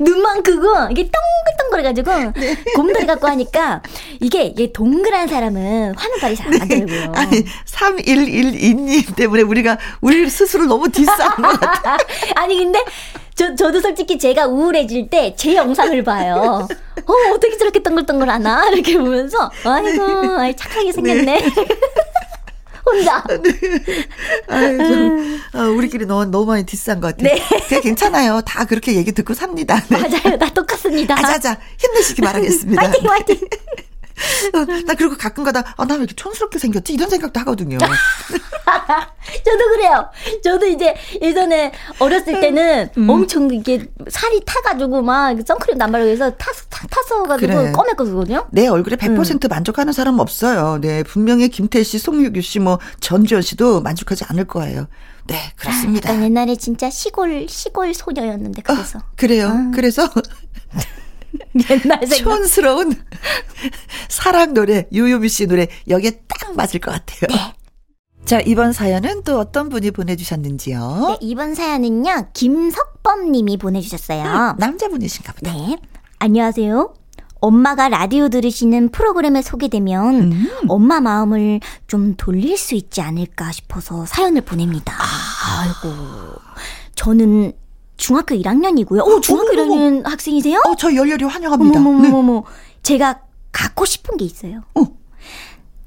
눈만 0.00 0.42
크고 0.42 0.88
이게 0.90 1.08
동글동글해가지고 1.10 2.32
네. 2.40 2.56
곰돌이 2.74 3.06
갖고 3.06 3.26
하니까 3.28 3.82
이게 4.20 4.44
이게 4.44 4.72
동그란 4.72 5.28
사람은 5.28 5.94
화면빨이 5.96 6.36
잘안 6.36 6.58
나더라고요. 6.58 7.12
네. 7.12 7.18
아니 7.18 7.44
3112님 7.66 9.16
때문에 9.16 9.42
우리가 9.42 9.78
우리 10.00 10.28
스스로 10.28 10.66
너무 10.66 10.88
디스한 10.90 11.36
것 11.42 11.60
같아. 11.60 11.96
아니 12.36 12.56
근데 12.58 12.82
저, 13.34 13.54
저도 13.54 13.80
솔직히 13.80 14.18
제가 14.18 14.46
우울해질 14.46 15.10
때 15.10 15.34
제 15.36 15.54
영상을 15.54 16.02
봐요. 16.04 16.66
어, 17.06 17.12
어떻게 17.34 17.56
저렇게 17.58 17.82
동글동글 17.82 18.28
하나? 18.28 18.68
이렇게 18.70 18.96
보면서, 18.96 19.50
아이고, 19.64 20.02
아이, 20.38 20.56
착하게 20.56 20.92
생겼네. 20.92 21.24
네. 21.24 21.50
혼자. 22.86 23.22
네. 23.42 23.50
아유, 24.48 24.78
좀, 24.78 25.40
아, 25.52 25.62
우리끼리 25.64 26.06
너무, 26.06 26.24
너무 26.26 26.46
많이 26.46 26.64
디스한 26.64 27.00
것 27.00 27.16
같아요. 27.16 27.34
네. 27.34 27.42
그게 27.64 27.80
괜찮아요. 27.80 28.40
다 28.42 28.64
그렇게 28.64 28.94
얘기 28.94 29.12
듣고 29.12 29.34
삽니다. 29.34 29.82
네. 29.88 29.98
맞아요. 29.98 30.38
다 30.38 30.48
똑같습니다. 30.52 31.18
아자자, 31.18 31.58
힘내시기 31.78 32.22
바라겠습니다. 32.22 32.82
화이팅, 32.86 33.10
화이팅. 33.10 33.40
어, 34.54 34.64
나 34.86 34.94
그리고 34.94 35.16
가끔 35.16 35.44
가다, 35.44 35.74
아, 35.76 35.84
나 35.84 35.94
왜 35.94 36.00
이렇게 36.00 36.14
촌스럽게 36.14 36.58
생겼지? 36.58 36.92
이런 36.94 37.08
생각도 37.10 37.38
하거든요. 37.40 37.78
저도 39.44 39.68
그래요. 39.74 40.08
저도 40.42 40.66
이제 40.66 40.94
예전에 41.20 41.72
어렸을 41.98 42.40
때는 42.40 42.90
음. 42.96 43.08
엄청 43.10 43.52
이게 43.52 43.86
살이 44.08 44.40
타가지고 44.44 45.02
막 45.02 45.36
선크림 45.46 45.80
안 45.80 45.92
바르고 45.92 46.10
해서 46.10 46.30
타, 46.30 46.50
타, 46.70 46.86
타서 46.88 47.24
가지고 47.24 47.54
그래. 47.54 47.72
검했거든요. 47.72 48.46
내 48.50 48.66
얼굴에 48.68 48.96
100% 48.96 49.44
음. 49.44 49.48
만족하는 49.48 49.92
사람 49.92 50.18
없어요. 50.18 50.78
네, 50.80 51.02
분명히 51.02 51.48
김태 51.48 51.82
씨, 51.82 51.98
송유규 51.98 52.40
씨, 52.42 52.58
뭐 52.58 52.78
전지현 53.00 53.42
씨도 53.42 53.80
만족하지 53.82 54.24
않을 54.28 54.44
거예요. 54.46 54.86
네, 55.26 55.36
그렇습니다. 55.56 56.12
아, 56.12 56.22
옛날에 56.22 56.54
진짜 56.56 56.88
시골 56.88 57.46
시골 57.48 57.92
소녀였는데 57.94 58.62
그래서. 58.62 58.98
어, 58.98 59.02
그래요. 59.16 59.48
아. 59.48 59.70
그래서 59.74 60.08
옛날 61.70 62.06
생각. 62.06 62.16
촌스러운 62.16 62.94
사랑 64.08 64.54
노래 64.54 64.86
유유미 64.92 65.28
씨 65.28 65.46
노래 65.46 65.68
여기에 65.88 66.22
딱 66.26 66.54
맞을 66.54 66.80
것 66.80 66.90
같아요. 66.92 67.28
네. 67.28 67.54
자, 68.24 68.40
이번 68.40 68.72
사연은 68.72 69.22
또 69.22 69.38
어떤 69.38 69.68
분이 69.68 69.92
보내주셨는지요? 69.92 71.06
네, 71.10 71.16
이번 71.20 71.54
사연은요, 71.54 72.30
김석범 72.32 73.30
님이 73.30 73.56
보내주셨어요. 73.56 74.24
음, 74.24 74.56
남자분이신가 74.58 75.32
보다. 75.34 75.52
네. 75.52 75.76
안녕하세요. 76.18 76.92
엄마가 77.38 77.88
라디오 77.88 78.28
들으시는 78.28 78.88
프로그램에 78.88 79.42
소개되면 79.42 80.14
음. 80.32 80.48
엄마 80.68 81.00
마음을 81.00 81.60
좀 81.86 82.14
돌릴 82.16 82.56
수 82.56 82.74
있지 82.74 83.00
않을까 83.00 83.52
싶어서 83.52 84.06
사연을 84.06 84.40
보냅니다. 84.40 84.94
아. 84.98 85.60
아이고. 85.60 86.32
저는 86.96 87.52
중학교 87.96 88.34
1학년이고요. 88.34 89.06
오, 89.06 89.20
중학교 89.20 89.52
어머, 89.52 89.62
1학년 89.62 89.98
어머. 90.00 90.10
학생이세요? 90.10 90.60
어, 90.66 90.74
저 90.76 90.94
열렬히 90.94 91.24
환영합니다. 91.24 91.80
어머머머머. 91.80 92.34
네. 92.34 92.42
제가 92.82 93.20
갖고 93.52 93.84
싶은 93.84 94.16
게 94.16 94.24
있어요. 94.24 94.62
어. 94.74 94.84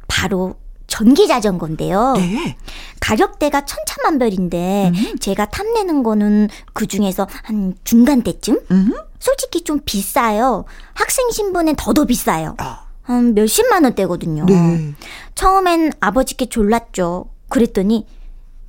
바로 0.07 0.55
전기 0.87 1.27
자전거인데요. 1.27 2.13
네. 2.17 2.57
가격대가 2.99 3.63
천차만별인데 3.65 4.91
음. 4.93 5.17
제가 5.19 5.45
탐내는 5.45 6.01
거는 6.03 6.49
그 6.73 6.87
중에서 6.87 7.27
한 7.43 7.75
중간대쯤? 7.83 8.59
음. 8.71 8.93
솔직히 9.19 9.63
좀 9.63 9.79
비싸요. 9.85 10.65
학생 10.93 11.29
신분엔 11.31 11.75
더더 11.77 12.05
비싸요. 12.05 12.55
아. 12.57 12.85
한 13.03 13.33
몇십만 13.33 13.83
원대거든요. 13.83 14.45
네. 14.45 14.93
처음엔 15.35 15.93
아버지께 15.99 16.47
졸랐죠. 16.47 17.29
그랬더니 17.49 18.05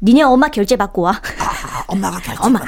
니네 0.02 0.22
엄마 0.22 0.48
결제 0.48 0.76
받고 0.76 1.02
와. 1.02 1.12
아, 1.38 1.84
엄마가 1.88 2.18
결제 2.20 2.42
엄마. 2.42 2.58
아, 2.60 2.64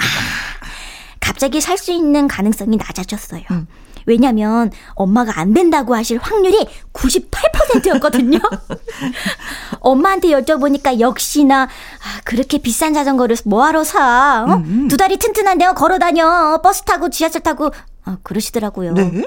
갑자기 1.33 1.63
살 1.63 1.79
수 1.79 1.93
있는 1.93 2.29
가능성이 2.29 2.77
낮아졌어요. 2.77 3.43
음. 3.53 3.67
왜냐면 4.05 4.71
엄마가 4.95 5.41
안 5.41 5.55
된다고 5.55 5.95
하실 5.95 6.19
확률이 6.19 6.67
98%였거든요. 6.93 8.39
엄마한테 9.81 10.29
여쭤보니까 10.29 11.01
역시나 11.01 11.63
아, 11.63 12.21
그렇게 12.25 12.59
비싼 12.59 12.93
자전거를 12.93 13.37
뭐하러 13.47 13.83
사? 13.83 14.45
어? 14.47 14.55
음, 14.57 14.65
음. 14.67 14.89
두 14.89 14.97
다리 14.99 15.17
튼튼한 15.17 15.57
데가 15.57 15.73
걸어 15.73 15.99
다녀. 15.99 16.61
버스 16.63 16.83
타고 16.83 17.09
지하철 17.09 17.43
타고 17.43 17.71
아, 18.05 18.19
그러시더라고요. 18.23 18.93
네? 18.93 19.25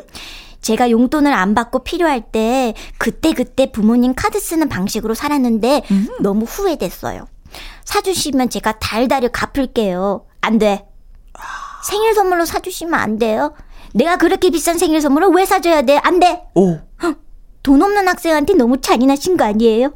제가 0.62 0.92
용돈을 0.92 1.34
안 1.34 1.56
받고 1.56 1.80
필요할 1.80 2.22
때 2.32 2.76
그때 3.00 3.34
그때 3.34 3.72
부모님 3.72 4.14
카드 4.14 4.40
쓰는 4.40 4.70
방식으로 4.70 5.16
살았는데 5.16 5.82
음. 5.90 6.10
너무 6.22 6.46
후회됐어요. 6.46 7.26
사주시면 7.86 8.50
제가 8.52 8.74
달달이 8.74 9.30
갚을게요. 9.32 10.26
안 10.42 10.60
돼. 10.60 10.86
생일 11.86 12.14
선물로 12.16 12.46
사주시면 12.46 12.94
안 13.00 13.18
돼요? 13.20 13.54
내가 13.94 14.18
그렇게 14.18 14.50
비싼 14.50 14.78
생일 14.78 15.02
선물을 15.02 15.30
왜 15.30 15.46
사줘야 15.46 15.84
돼? 15.84 16.00
안 16.04 16.20
돼. 16.20 16.42
오. 16.56 16.80
돈 17.64 17.82
없는 17.82 18.08
학생한테 18.08 18.54
너무 18.56 18.82
잔인하신 18.82 19.38
거 19.38 19.46
아니에요? 19.46 19.94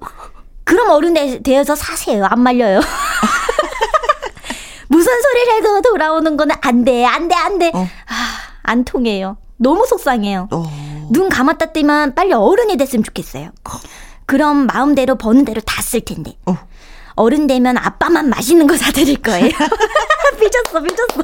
그럼 0.63 0.89
어른 0.91 1.13
되어서 1.43 1.75
사세요. 1.75 2.25
안 2.25 2.39
말려요. 2.41 2.79
무슨 4.87 5.21
소리를 5.21 5.53
해도 5.57 5.81
돌아오는 5.81 6.35
거는 6.37 6.55
안 6.61 6.83
돼, 6.83 7.05
안 7.05 7.27
돼, 7.27 7.35
안 7.35 7.59
돼. 7.59 7.71
어. 7.73 7.87
아, 8.07 8.37
안 8.63 8.85
통해요. 8.85 9.37
너무 9.57 9.85
속상해요. 9.85 10.47
어. 10.51 11.07
눈 11.11 11.29
감았다 11.29 11.67
뜨면 11.67 12.15
빨리 12.15 12.33
어른이 12.33 12.77
됐으면 12.77 13.03
좋겠어요. 13.03 13.51
그럼 14.25 14.67
마음대로 14.67 15.15
버는 15.15 15.45
대로 15.45 15.61
다 15.61 15.81
쓸 15.81 16.01
텐데. 16.01 16.37
어. 16.45 16.55
어른 17.15 17.47
되면 17.47 17.77
아빠만 17.77 18.29
맛있는 18.29 18.67
거 18.67 18.77
사드릴 18.77 19.21
거예요. 19.21 19.49
삐졌어, 20.39 20.81
삐졌어. 20.81 21.23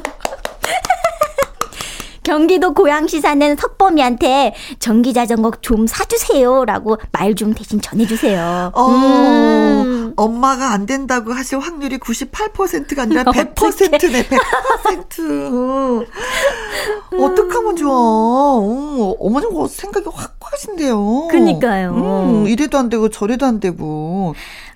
경기도 2.23 2.73
고양시 2.73 3.21
사는 3.21 3.55
석범이한테 3.55 4.55
전기 4.79 5.13
자전거 5.13 5.51
좀 5.61 5.85
사주세요라고 5.85 6.97
말 7.11 7.35
좀 7.35 7.53
대신 7.53 7.79
전해주세요. 7.79 8.71
어, 8.73 8.87
음. 8.87 10.13
엄마가 10.15 10.71
안 10.71 10.85
된다고 10.87 11.33
하실 11.33 11.59
확률이 11.59 11.97
98%가 11.99 13.03
아니라 13.03 13.23
100%네, 13.31 14.25
100%. 14.27 16.07
어떡하면 17.19 17.75
좋아. 17.75 17.93
어, 17.95 19.15
어머님 19.19 19.67
생각이 19.67 20.07
확 20.11 20.35
하신대요. 20.39 21.27
그니까요. 21.29 21.91
음, 21.93 22.47
이래도 22.47 22.77
안 22.79 22.89
되고 22.89 23.09
저래도 23.09 23.45
안 23.45 23.59
되고. 23.59 24.33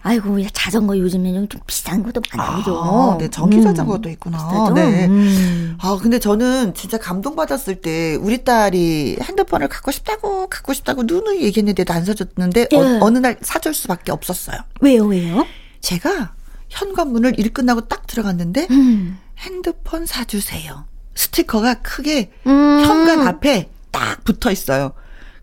아이고 0.10 0.42
자전거 0.54 0.98
요즘에는 0.98 1.50
좀 1.50 1.62
비싼 1.68 2.02
것도 2.02 2.20
많아요. 2.36 2.64
아, 2.80 3.18
네 3.20 3.30
전기 3.30 3.58
음. 3.58 3.64
자전거도 3.64 4.10
음. 4.10 4.14
있구나. 4.14 4.38
비싸죠? 4.40 4.74
네. 4.74 5.06
음. 5.06 5.78
아 5.80 6.00
근데 6.02 6.18
저는 6.18 6.74
진짜 6.74 6.98
감동 6.98 7.36
받았을 7.36 7.76
때 7.82 8.16
우리 8.16 8.44
딸이 8.44 9.18
핸드폰을 9.22 9.68
갖고 9.68 9.92
싶다고 9.92 10.48
갖고 10.50 10.74
싶다고 10.74 11.04
누누이 11.04 11.44
얘기했는데도 11.44 11.94
안 11.94 12.06
사줬는데 12.06 12.70
예. 12.72 12.76
어, 12.76 13.10
느날 13.12 13.38
사줄 13.42 13.76
수밖에 13.76 14.12
없었어요. 14.12 14.58
왜요 14.82 15.06
왜요? 15.06 15.46
제가 15.82 16.34
현관문을 16.70 17.40
일 17.40 17.54
끝나고 17.54 17.82
딱 17.82 18.08
들어갔는데 18.08 18.68
음. 18.72 19.20
핸드폰 19.38 20.08
사주세요. 20.08 20.86
스티커가 21.14 21.76
크게 21.76 22.32
음. 22.48 22.84
현관 22.84 23.28
앞에 23.28 23.70
딱 23.92 24.24
붙어 24.24 24.50
있어요. 24.50 24.94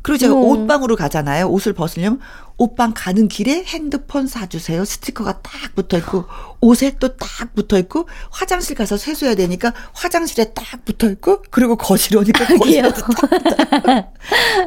그리고 0.06 0.18
제가 0.18 0.34
음. 0.34 0.38
옷방으로 0.38 0.94
가잖아요. 0.94 1.48
옷을 1.48 1.72
벗으려면 1.72 2.20
옷방 2.58 2.92
가는 2.94 3.26
길에 3.26 3.64
핸드폰 3.64 4.28
사주세요. 4.28 4.84
스티커가 4.84 5.40
딱 5.42 5.74
붙어 5.74 5.98
있고 5.98 6.26
옷에 6.60 6.92
또 7.00 7.08
딱 7.16 7.52
붙어 7.56 7.76
있고 7.78 8.08
화장실 8.30 8.76
가서 8.76 8.96
세수해야 8.96 9.34
되니까 9.34 9.74
화장실에 9.94 10.52
딱 10.54 10.84
붙어 10.84 11.10
있고 11.10 11.42
그리고 11.50 11.74
거실 11.76 12.16
오니까 12.16 12.46
거실에도 12.56 13.00
딱 13.02 14.12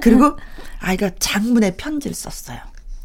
그리고 0.02 0.36
아이가 0.82 1.10
장문의 1.18 1.78
편지를 1.78 2.14
썼어요. 2.16 2.60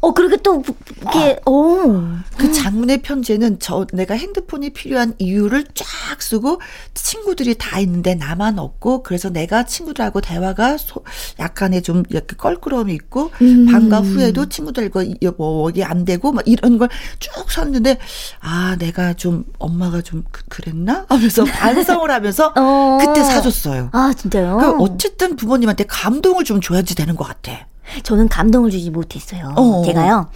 어, 0.05 0.13
그렇게 0.13 0.37
또, 0.37 0.61
이렇게, 1.01 1.39
아, 1.45 1.49
오. 1.49 2.03
그 2.37 2.51
장문의 2.51 3.01
편지에는 3.01 3.57
저, 3.59 3.87
내가 3.91 4.13
핸드폰이 4.13 4.69
필요한 4.69 5.15
이유를 5.17 5.65
쫙 5.73 6.21
쓰고, 6.21 6.61
친구들이 6.93 7.55
다 7.57 7.79
있는데 7.79 8.13
나만 8.13 8.59
없고, 8.59 9.01
그래서 9.01 9.29
내가 9.31 9.65
친구들하고 9.65 10.21
대화가 10.21 10.77
소, 10.77 11.03
약간의 11.39 11.81
좀 11.81 12.03
이렇게 12.09 12.35
껄끄러움이 12.35 12.93
있고, 12.93 13.31
음. 13.41 13.65
방과 13.65 14.01
후에도 14.01 14.47
친구들과 14.47 15.03
뭐, 15.37 15.69
여기 15.69 15.83
안 15.83 16.05
되고, 16.05 16.31
막 16.31 16.47
이런 16.47 16.77
걸 16.77 16.87
쭉 17.19 17.49
썼는데, 17.51 17.97
아, 18.41 18.75
내가 18.77 19.13
좀, 19.13 19.45
엄마가 19.57 20.01
좀 20.01 20.23
그, 20.31 20.61
랬나 20.61 21.05
하면서 21.09 21.43
반성을 21.49 22.11
하면서, 22.11 22.53
어. 22.55 22.97
그때 23.01 23.23
사줬어요. 23.23 23.89
아, 23.91 24.13
진짜요? 24.15 24.57
그 24.57 24.83
어쨌든 24.83 25.35
부모님한테 25.35 25.85
감동을 25.85 26.43
좀 26.43 26.61
줘야지 26.61 26.93
되는 26.93 27.15
것 27.15 27.23
같아. 27.25 27.65
저는 28.03 28.27
감동을 28.27 28.71
주지 28.71 28.89
못했어요. 28.89 29.53
어. 29.55 29.83
제가요. 29.85 30.29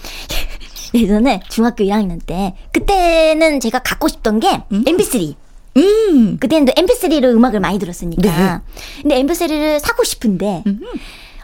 예전에 0.93 1.41
중학교 1.49 1.83
1학년 1.83 2.19
때 2.25 2.55
그때는 2.71 3.59
제가 3.59 3.79
갖고 3.79 4.07
싶던 4.07 4.39
게 4.39 4.63
음? 4.71 4.83
MP3. 4.85 5.35
음. 5.77 6.38
그때는 6.39 6.65
또 6.65 6.73
MP3로 6.73 7.25
음악을 7.35 7.59
많이 7.59 7.79
들었으니까. 7.79 8.21
네. 8.21 8.59
근데 9.01 9.23
MP3를 9.23 9.79
사고 9.79 10.03
싶은데 10.03 10.63
음. 10.65 10.81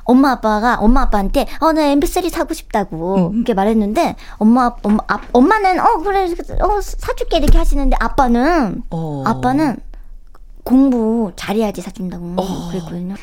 엄마 0.03 0.31
아빠가 0.31 0.77
엄마 0.79 1.01
아빠한테 1.01 1.47
어나 1.59 1.81
MP3 1.95 2.29
사고 2.29 2.53
싶다고 2.53 3.29
음. 3.31 3.35
이렇게 3.37 3.53
말했는데 3.53 4.15
엄마 4.37 4.71
엄마 4.83 4.99
아, 5.07 5.19
엄마는 5.33 5.79
어 5.79 5.97
그래 5.97 6.31
어 6.61 6.81
사줄게 6.81 7.37
이렇게 7.37 7.57
하시는데 7.57 7.97
아빠는 7.99 8.83
어. 8.91 9.23
아빠는 9.25 9.77
공부 10.63 11.31
잘해야지 11.35 11.81
사준다고 11.81 12.35
어. 12.37 12.69
그랬거든요. 12.69 13.15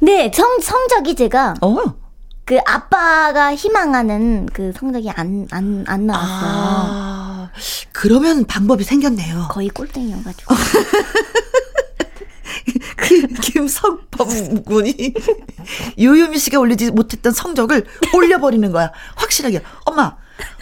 네, 0.00 0.30
성 0.34 0.60
성적이 0.60 1.14
제가 1.14 1.54
어. 1.60 1.76
그 2.44 2.58
아빠가 2.66 3.54
희망하는 3.54 4.46
그 4.52 4.72
성적이 4.76 5.10
안, 5.10 5.46
안, 5.50 5.84
안 5.86 6.06
나왔어요. 6.06 6.50
아, 6.52 7.50
그러면 7.92 8.44
방법이 8.44 8.84
생겼네요. 8.84 9.48
거의 9.50 9.68
꼴등이어가지고. 9.70 10.54
김성범 13.42 14.64
군이 14.64 15.14
유유미 15.98 16.38
씨가 16.38 16.58
올리지 16.58 16.90
못했던 16.90 17.32
성적을 17.32 17.86
올려버리는 18.14 18.70
거야. 18.72 18.92
확실하게. 19.16 19.62
엄마, 19.86 20.16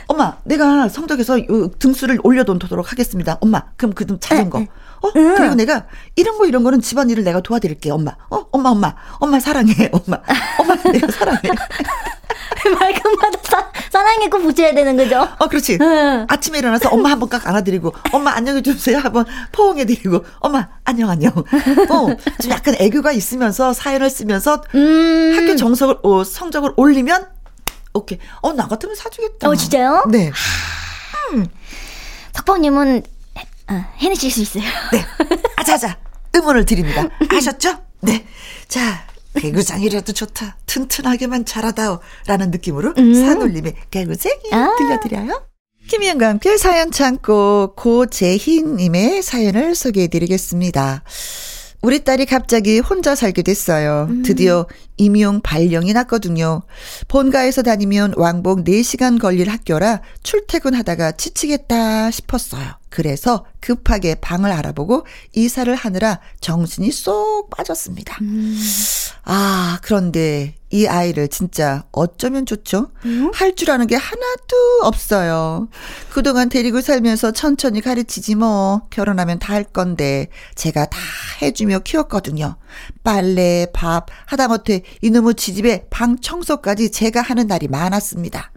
엄마, 0.06 0.36
내가 0.44 0.88
성적에서 0.88 1.38
등수를 1.78 2.18
올려놓도록 2.22 2.92
하겠습니다. 2.92 3.38
엄마, 3.40 3.62
그럼 3.76 3.92
그등 3.94 4.18
찾은 4.20 4.50
거. 4.50 4.64
어? 5.02 5.10
응. 5.16 5.34
그리고 5.36 5.54
내가 5.54 5.86
이런 6.16 6.38
거 6.38 6.46
이런 6.46 6.62
거는 6.62 6.80
집안일을 6.80 7.24
내가 7.24 7.40
도와드릴게, 7.40 7.90
엄마. 7.90 8.12
어? 8.30 8.46
엄마, 8.52 8.70
엄마. 8.70 8.94
엄마 9.18 9.40
사랑해, 9.40 9.90
엄마. 9.92 10.18
엄마, 10.58 10.74
내가 10.92 11.10
사랑해. 11.12 11.40
말끝마다 12.78 13.38
사, 13.42 13.72
사랑해고 13.90 14.38
붙여야 14.38 14.74
되는 14.74 14.96
거죠? 14.96 15.28
어, 15.38 15.48
그렇지. 15.48 15.78
응. 15.80 16.26
아침에 16.28 16.58
일어나서 16.58 16.90
엄마 16.90 17.10
한번 17.10 17.28
깍 17.28 17.46
안아드리고, 17.46 17.92
엄마 18.12 18.32
안녕해 18.32 18.62
주세요. 18.62 18.98
한번 18.98 19.24
포옹해드리고, 19.52 20.24
엄마 20.40 20.68
안녕, 20.84 21.10
안녕. 21.10 21.32
어, 21.36 22.06
좀 22.40 22.50
약간 22.50 22.74
애교가 22.78 23.12
있으면서 23.12 23.72
사연을 23.72 24.08
쓰면서 24.10 24.62
음. 24.74 25.34
학교 25.36 25.56
정석을, 25.56 25.98
어, 26.02 26.22
성적을 26.24 26.72
올리면, 26.76 27.26
오케이. 27.94 28.18
어, 28.40 28.52
나 28.52 28.68
같으면 28.68 28.94
사주겠다. 28.94 29.48
어, 29.48 29.54
진짜요? 29.54 30.04
네. 30.08 30.30
음. 31.32 31.46
석방님은 32.32 33.02
어, 33.68 33.84
해내실 33.98 34.30
수 34.30 34.40
있어요. 34.42 34.64
네. 34.92 35.04
아자자. 35.56 35.98
응원을 36.34 36.64
드립니다. 36.64 37.08
아셨죠? 37.30 37.78
네. 38.00 38.26
자, 38.68 39.06
개구장이라도 39.38 40.12
좋다. 40.12 40.56
튼튼하게만 40.66 41.44
자라다오. 41.44 42.00
라는 42.26 42.50
느낌으로 42.50 42.94
음. 42.98 43.14
산울림의 43.14 43.74
개구쟁이 43.90 44.40
아. 44.52 44.74
들려드려요. 44.78 45.46
김희영과 45.88 46.28
함께 46.28 46.56
사연 46.56 46.90
창고 46.90 47.74
고재희님의 47.76 49.22
사연을 49.22 49.74
소개해 49.74 50.08
드리겠습니다. 50.08 51.02
우리 51.82 52.04
딸이 52.04 52.26
갑자기 52.26 52.78
혼자 52.78 53.16
살게 53.16 53.42
됐어요. 53.42 54.06
음. 54.08 54.22
드디어 54.22 54.66
임용 54.96 55.40
발령이 55.40 55.92
났거든요. 55.94 56.62
본가에서 57.08 57.62
다니면 57.62 58.14
왕복 58.16 58.62
4시간 58.64 59.20
걸릴 59.20 59.50
학교라 59.50 60.00
출퇴근하다가 60.22 61.12
지치겠다 61.12 62.12
싶었어요. 62.12 62.78
그래서 62.88 63.46
급하게 63.60 64.14
방을 64.14 64.52
알아보고 64.52 65.06
이사를 65.32 65.74
하느라 65.74 66.20
정신이 66.40 66.92
쏙 66.92 67.50
빠졌습니다. 67.50 68.16
음. 68.22 68.56
아, 69.24 69.78
그런데 69.82 70.56
이 70.70 70.86
아이를 70.86 71.28
진짜 71.28 71.84
어쩌면 71.92 72.44
좋죠? 72.44 72.90
음? 73.04 73.30
할줄 73.32 73.70
아는 73.70 73.86
게 73.86 73.94
하나도 73.94 74.56
없어요. 74.82 75.68
그동안 76.10 76.48
데리고 76.48 76.80
살면서 76.80 77.30
천천히 77.32 77.80
가르치지 77.80 78.34
뭐. 78.34 78.82
결혼하면 78.90 79.38
다 79.38 79.52
할 79.52 79.64
건데 79.64 80.28
제가 80.54 80.86
다 80.86 80.98
해주며 81.42 81.80
키웠거든요. 81.80 82.56
빨래, 83.04 83.66
밥, 83.72 84.06
하다못해 84.26 84.82
이놈의 85.02 85.34
지집에 85.34 85.86
방 85.90 86.18
청소까지 86.18 86.90
제가 86.90 87.20
하는 87.20 87.46
날이 87.46 87.68
많았습니다. 87.68 88.50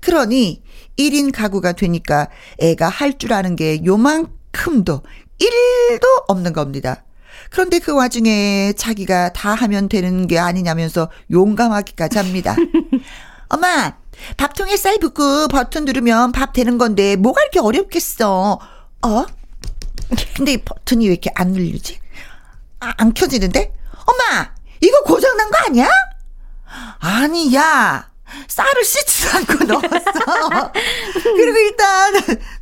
그러니 0.00 0.62
1인 0.98 1.30
가구가 1.32 1.72
되니까 1.72 2.28
애가 2.58 2.88
할 2.88 3.18
줄 3.18 3.34
아는 3.34 3.54
게 3.54 3.84
요만큼도 3.84 5.02
1도 5.38 6.04
없는 6.26 6.52
겁니다. 6.54 7.04
그런데 7.48 7.78
그 7.78 7.94
와중에 7.94 8.74
자기가 8.76 9.32
다 9.32 9.54
하면 9.54 9.88
되는 9.88 10.26
게 10.26 10.38
아니냐면서 10.38 11.10
용감하기까지 11.30 12.18
합니다. 12.18 12.56
엄마, 13.48 13.94
밥통에 14.36 14.76
쌀 14.76 14.98
붓고 14.98 15.48
버튼 15.48 15.84
누르면 15.84 16.32
밥 16.32 16.52
되는 16.52 16.78
건데 16.78 17.16
뭐가 17.16 17.42
이렇게 17.42 17.60
어렵겠어. 17.60 18.60
어? 19.02 19.26
근데 20.36 20.52
이 20.52 20.56
버튼이 20.58 21.06
왜 21.06 21.12
이렇게 21.12 21.30
안 21.34 21.52
눌리지? 21.52 21.98
아, 22.80 22.92
안 22.98 23.14
켜지는데? 23.14 23.72
엄마, 24.06 24.50
이거 24.80 25.02
고장난 25.02 25.50
거 25.50 25.58
아니야? 25.66 25.88
아니, 27.00 27.54
야. 27.54 28.10
쌀을 28.46 28.84
씻지도 28.84 29.36
않고 29.38 29.64
넣었어. 29.64 30.72
그리고 31.22 31.58
일단 31.58 32.14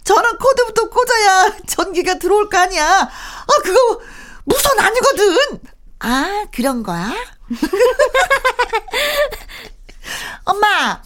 전원 0.03 0.39
코드부터 0.39 0.89
꽂아야 0.89 1.57
전기가 1.67 2.15
들어올 2.15 2.49
거 2.49 2.59
아니야. 2.59 2.87
아 2.87 3.63
그거 3.63 4.01
무선 4.49 4.79
아니거든. 4.81 5.61
아 6.01 6.47
그런 6.55 6.83
거야? 6.83 7.13
엄마 10.45 11.03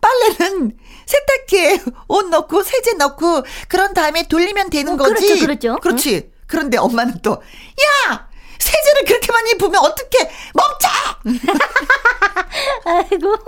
빨래는 0.00 0.78
세탁기에 1.06 1.80
옷 2.08 2.26
넣고 2.28 2.62
세제 2.62 2.92
넣고 2.94 3.42
그런 3.68 3.92
다음에 3.92 4.26
돌리면 4.28 4.70
되는 4.70 4.94
어, 4.94 4.96
거지. 4.96 5.26
그렇죠, 5.26 5.46
그렇죠. 5.46 5.76
그렇지. 5.76 6.14
응? 6.16 6.30
그런데 6.46 6.78
엄마는 6.78 7.20
또 7.22 7.32
야. 7.32 8.28
세제를 8.58 9.04
그렇게 9.06 9.32
많이 9.32 9.54
부으면 9.54 9.80
어떻게 9.82 10.18
멈춰! 10.52 10.88
아이고. 12.84 13.32
어? 13.32 13.38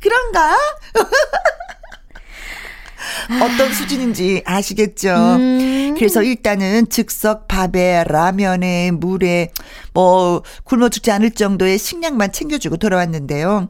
그런가? 0.00 0.56
어떤 3.42 3.72
수준인지 3.72 4.42
아시겠죠? 4.44 5.10
음. 5.10 5.94
그래서 5.96 6.22
일단은 6.22 6.88
즉석 6.88 7.48
밥에 7.48 8.04
라면에 8.06 8.90
물에 8.92 9.50
뭐 9.92 10.42
굶어 10.64 10.88
죽지 10.88 11.10
않을 11.10 11.32
정도의 11.32 11.78
식량만 11.78 12.32
챙겨주고 12.32 12.76
돌아왔는데요. 12.76 13.68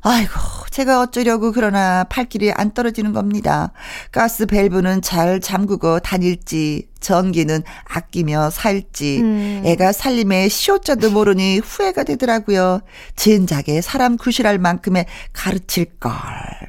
아이고, 0.00 0.32
제가 0.70 1.00
어쩌려고 1.00 1.50
그러나 1.50 2.04
팔길이 2.04 2.52
안 2.52 2.72
떨어지는 2.72 3.12
겁니다. 3.12 3.72
가스 4.12 4.46
밸브는 4.46 5.02
잘 5.02 5.40
잠그고 5.40 5.98
다닐지, 5.98 6.86
전기는 7.00 7.62
아끼며 7.84 8.50
살지, 8.50 9.20
음. 9.20 9.62
애가 9.64 9.90
살림에 9.92 10.48
시옷자도 10.48 11.10
모르니 11.10 11.58
후회가 11.58 12.04
되더라고요. 12.04 12.80
진작에 13.16 13.80
사람 13.82 14.16
구실할 14.16 14.58
만큼의 14.58 15.06
가르칠 15.32 15.86
걸 15.98 16.12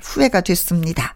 후회가 0.02 0.42
됐습니다. 0.42 1.14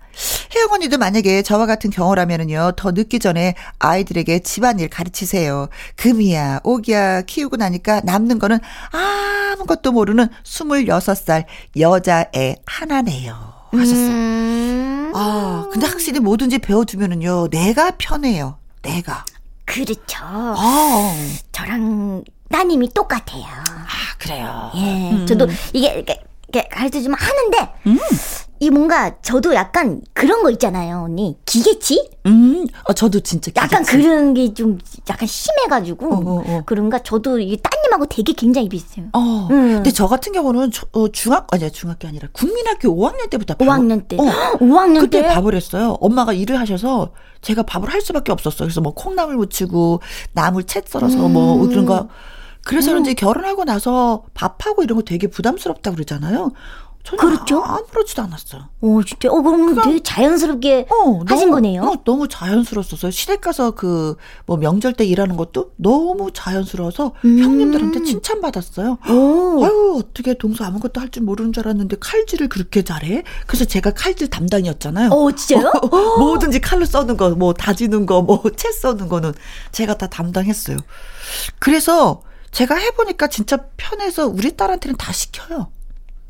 혜영 0.56 0.72
언니도 0.72 0.98
만약에 0.98 1.42
저와 1.42 1.66
같은 1.66 1.90
경우라면은요, 1.90 2.74
더 2.76 2.92
늦기 2.92 3.20
전에 3.20 3.56
아이들에게 3.80 4.40
집안일 4.40 4.90
가르치세요. 4.90 5.70
금이야, 5.96 6.62
오기야 6.64 7.24
키우고 7.24 7.56
나니까 7.58 8.02
남는 8.02 8.40
거는 8.40 8.60
아무것도 8.92 9.92
모르는 9.92 10.28
26살 10.44 11.46
여자애 11.80 12.58
하나네요. 12.66 13.54
하셨어요. 13.72 14.08
음. 14.08 15.12
아, 15.16 15.68
근데 15.72 15.88
확실히 15.88 16.20
뭐든지 16.20 16.60
배워두면은요, 16.60 17.50
내가 17.50 17.92
편해요. 17.98 18.58
내가. 18.82 19.26
그렇죠. 19.66 20.24
어. 20.24 21.16
저랑 21.52 22.24
따님이 22.50 22.90
똑같아요. 22.94 23.44
아, 23.44 24.18
그래요? 24.20 24.72
예. 24.76 25.12
음. 25.12 25.26
저도 25.26 25.48
이게, 25.74 26.00
이게, 26.00 26.20
이게 26.54 26.68
가르쳐 26.70 27.02
주면 27.02 27.18
하는데, 27.20 27.74
음. 27.88 27.98
이 28.60 28.70
뭔가 28.70 29.20
저도 29.24 29.56
약간 29.56 30.02
그런 30.14 30.44
거 30.44 30.52
있잖아요, 30.52 31.06
언니. 31.06 31.36
기계치? 31.46 32.12
음, 32.28 32.66
어, 32.86 32.94
저도 32.94 33.20
진짜 33.22 33.50
기계치. 33.52 33.60
약간 33.74 33.84
그런 33.84 34.34
게 34.36 34.54
좀 34.54 34.78
약간 35.10 35.28
심해가지고 35.28 36.14
어, 36.14 36.18
어, 36.18 36.44
어. 36.48 36.62
그런가 36.66 37.00
저도 37.00 37.40
이 37.40 37.58
따님하고 37.58 38.06
되게 38.06 38.34
굉장히 38.34 38.70
비슷해요. 38.70 39.08
어, 39.14 39.48
음. 39.50 39.74
근데 39.78 39.90
저 39.92 40.08
같은 40.08 40.32
경우는 40.32 40.70
저, 40.72 40.86
어, 40.94 41.08
중학 41.10 41.48
아니 41.52 41.70
중학교 41.72 42.08
아니라 42.08 42.30
국민학교 42.32 42.90
5학년 42.96 43.30
때부터 43.32 43.56
5학년 43.56 44.08
때, 44.08 44.16
어, 44.18 44.22
5학년 44.62 45.02
그때 45.02 45.24
때? 45.24 45.28
밥을 45.30 45.56
했어요. 45.56 45.98
엄마가 46.00 46.34
일을 46.34 46.60
하셔서 46.60 47.12
제가 47.42 47.64
밥을 47.64 47.92
할 47.92 48.00
수밖에 48.00 48.32
없었어요. 48.32 48.68
그래서 48.68 48.80
뭐 48.80 48.94
콩나물 48.94 49.36
무치고 49.38 50.02
나물 50.34 50.66
채 50.66 50.82
썰어서 50.86 51.18
뭐 51.18 51.56
음. 51.56 51.58
뭐 51.60 51.68
그런 51.68 51.86
거. 51.88 52.08
그래서 52.66 52.94
음. 52.94 53.02
이제 53.02 53.14
결혼하고 53.14 53.66
나서 53.66 54.24
밥하고 54.34 54.84
이런 54.84 54.98
거 54.98 55.04
되게 55.04 55.28
부담스럽다 55.28 55.92
그러잖아요. 55.92 56.52
그렇죠. 57.20 57.62
아무렇지도 57.62 58.22
않았어요. 58.22 58.70
오, 58.80 59.04
진짜. 59.04 59.28
어, 59.30 59.42
그럼 59.42 59.76
되게 59.84 60.00
자연스럽게 60.02 60.88
어, 60.90 61.20
하신 61.28 61.50
너무, 61.50 61.52
거네요. 61.52 61.82
어, 61.82 61.96
너무 62.06 62.30
자연스러웠었어요. 62.30 63.12
시댁 63.12 63.42
가서 63.42 63.72
그, 63.72 64.16
뭐, 64.46 64.56
명절 64.56 64.94
때 64.94 65.04
일하는 65.04 65.36
것도 65.36 65.72
너무 65.76 66.32
자연스러워서 66.32 67.12
음. 67.26 67.40
형님들한테 67.40 68.04
칭찬받았어요. 68.04 69.00
오. 69.10 69.66
아유, 69.66 69.98
어떻게 70.00 70.34
동서 70.36 70.64
아무것도 70.64 71.02
할 71.02 71.10
줄 71.12 71.24
모르는 71.24 71.52
줄 71.52 71.68
알았는데 71.68 71.98
칼질을 72.00 72.48
그렇게 72.48 72.84
잘해? 72.84 73.24
그래서 73.48 73.66
제가 73.66 73.92
칼질 73.92 74.30
담당이었잖아요. 74.30 75.10
어, 75.10 75.32
진짜요? 75.34 75.74
어, 75.92 76.18
뭐든지 76.20 76.62
칼로 76.62 76.86
써는 76.86 77.18
거, 77.18 77.32
뭐, 77.32 77.54
다지는 77.54 78.06
거, 78.06 78.22
뭐, 78.22 78.42
채 78.56 78.72
써는 78.72 79.10
거는 79.10 79.34
제가 79.74 79.98
다 79.98 80.08
담당했어요. 80.08 80.78
그래서 81.60 82.22
제가 82.54 82.76
해보니까 82.76 83.28
진짜 83.28 83.58
편해서 83.76 84.28
우리 84.28 84.56
딸한테는 84.56 84.96
다 84.96 85.12
시켜요. 85.12 85.68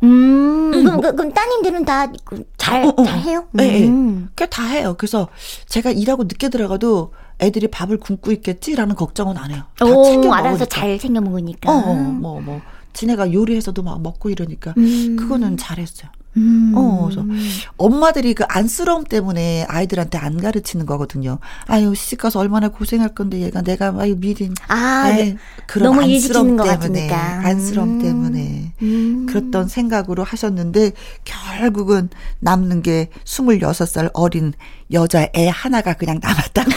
음, 0.03 0.73
음 0.73 0.83
그럼, 0.83 1.01
뭐, 1.01 1.11
그럼 1.11 1.33
따님들은 1.33 1.85
다 1.85 2.11
잘, 2.57 2.83
어, 2.83 2.93
어. 2.97 3.03
잘 3.03 3.19
해요? 3.19 3.47
네, 3.51 3.87
음. 3.87 4.29
네. 4.35 4.45
다 4.47 4.65
해요. 4.65 4.95
그래서 4.97 5.27
제가 5.67 5.91
일하고 5.91 6.23
늦게 6.23 6.49
들어가도 6.49 7.13
애들이 7.39 7.67
밥을 7.67 7.97
굶고 7.97 8.31
있겠지라는 8.31 8.95
걱정은 8.95 9.37
안 9.37 9.51
해요. 9.51 9.63
다 9.77 9.85
오, 9.85 10.03
챙겨 10.03 10.31
알아서 10.33 10.49
먹으니까. 10.49 10.65
잘 10.65 10.99
챙겨 10.99 11.21
먹으니까. 11.21 11.71
어, 11.71 11.75
어, 11.75 11.93
뭐, 11.93 12.41
뭐. 12.41 12.61
지네가 12.93 13.33
요리해서도 13.33 13.81
막 13.83 14.01
먹고 14.01 14.29
이러니까. 14.29 14.73
음. 14.77 15.15
그거는 15.17 15.57
잘했어요. 15.57 16.09
음. 16.37 16.73
어, 16.75 17.09
그래서 17.11 17.25
엄마들이 17.77 18.33
그 18.33 18.43
안쓰러움 18.47 19.03
때문에 19.03 19.65
아이들한테 19.67 20.17
안 20.17 20.41
가르치는 20.41 20.85
거거든요. 20.85 21.39
아유, 21.67 21.93
시집 21.93 22.19
가서 22.19 22.39
얼마나 22.39 22.69
고생할 22.69 23.09
건데 23.13 23.41
얘가 23.41 23.61
내가 23.61 23.93
아유 23.97 24.15
미리 24.19 24.49
아, 24.67 25.09
에이, 25.09 25.15
네. 25.33 25.37
그런 25.67 25.91
너무 25.95 26.01
안쓰러움 26.01 26.57
때문에. 26.57 27.11
안쓰러움 27.11 27.89
음. 27.97 28.01
때문에 28.01 28.73
음. 28.81 29.25
그랬던 29.27 29.67
생각으로 29.67 30.23
하셨는데 30.23 30.91
결국은 31.23 32.09
남는 32.39 32.81
게 32.81 33.09
26살 33.25 34.09
어린 34.13 34.53
여자 34.93 35.27
애 35.35 35.47
하나가 35.49 35.93
그냥 35.93 36.19
남았다고. 36.21 36.71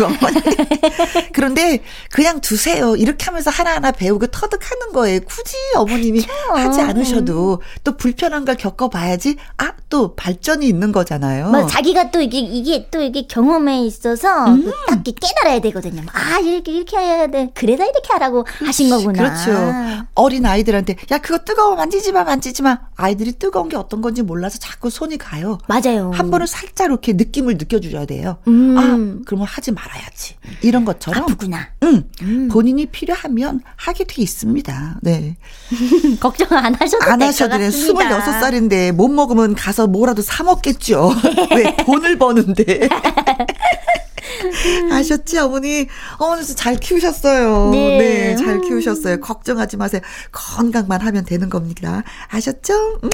그런데 1.33 1.81
그냥 2.11 2.41
두세요. 2.41 2.97
이렇게 2.97 3.25
하면서 3.27 3.51
하나하나 3.51 3.93
배우고 3.93 4.29
터득하는 4.29 4.93
거예요. 4.93 5.21
굳이 5.21 5.55
어머님이. 5.75 6.25
하지 6.55 6.81
않으셔도 6.81 7.61
또 7.85 7.97
불편한 7.97 8.45
걸 8.45 8.57
겪어봐야지 8.57 9.37
아, 9.59 9.73
또 9.89 10.15
발전이 10.17 10.67
있는 10.67 10.93
거잖아요. 10.93 11.51
뭐 11.51 11.67
자기가 11.67 12.11
또 12.11 12.21
이게, 12.21 12.39
이게 12.39 12.89
또 12.91 13.03
이게 13.03 13.27
경험에 13.27 13.83
있어서 13.85 14.47
음. 14.47 14.71
딱 14.89 15.03
깨달아야 15.05 15.61
되거든요. 15.61 16.03
아, 16.13 16.39
이렇게, 16.41 16.73
이렇게 16.73 16.97
해야 16.97 17.27
돼. 17.27 17.51
그래서 17.55 17.85
이렇게 17.85 18.13
하라고 18.13 18.45
하신 18.65 18.91
거구나. 18.91 19.13
그렇죠. 19.13 20.07
어린 20.15 20.47
아이들한테 20.47 20.97
야, 21.13 21.19
그거 21.19 21.39
뜨거워. 21.45 21.77
만지지 21.77 22.13
마, 22.13 22.25
만지지 22.25 22.63
마. 22.63 22.79
아이들이 22.97 23.33
뜨거운 23.33 23.69
게 23.69 23.77
어떤 23.77 24.01
건지 24.03 24.23
몰라서 24.23 24.59
자꾸 24.59 24.91
손이 24.91 25.19
가요. 25.19 25.59
맞아요. 25.67 26.11
한 26.15 26.31
번은 26.31 26.47
살짝 26.47 26.87
이렇게 26.87 27.13
느낌을 27.13 27.55
느껴주셔야 27.55 28.06
돼요. 28.07 28.39
음. 28.49 28.77
아, 28.79 29.25
그러면 29.27 29.47
하지 29.47 29.73
말아야지. 29.73 30.37
이런 30.63 30.85
것처럼. 30.85 31.23
아프구나. 31.25 31.69
응. 31.83 32.09
음. 32.23 32.49
본인이 32.51 32.87
필요하면 32.87 33.61
하게 33.77 34.05
돼 34.05 34.23
있습니다. 34.23 34.99
네. 35.03 35.37
걱정 36.21 36.49
안 36.53 36.75
하셔도 36.75 37.05
안 37.05 37.23
하셔도 37.23 37.59
돼요. 37.59 37.69
26살인데 37.71 38.93
못 38.93 39.09
먹으면 39.09 39.55
가서 39.55 39.87
뭐라도 39.87 40.23
사 40.23 40.43
먹겠죠. 40.45 41.13
왜 41.55 41.77
돈을 41.85 42.19
버는데. 42.19 42.89
아셨지, 44.91 45.39
어머니? 45.39 45.87
어머니 46.19 46.45
잘 46.45 46.77
키우셨어요. 46.77 47.71
네. 47.71 47.99
네. 47.99 48.37
잘 48.37 48.61
키우셨어요. 48.61 49.21
걱정하지 49.21 49.77
마세요. 49.77 50.01
건강만 50.33 51.01
하면 51.01 51.25
되는 51.25 51.49
겁니다. 51.49 52.03
아셨죠? 52.29 53.01
음. 53.05 53.11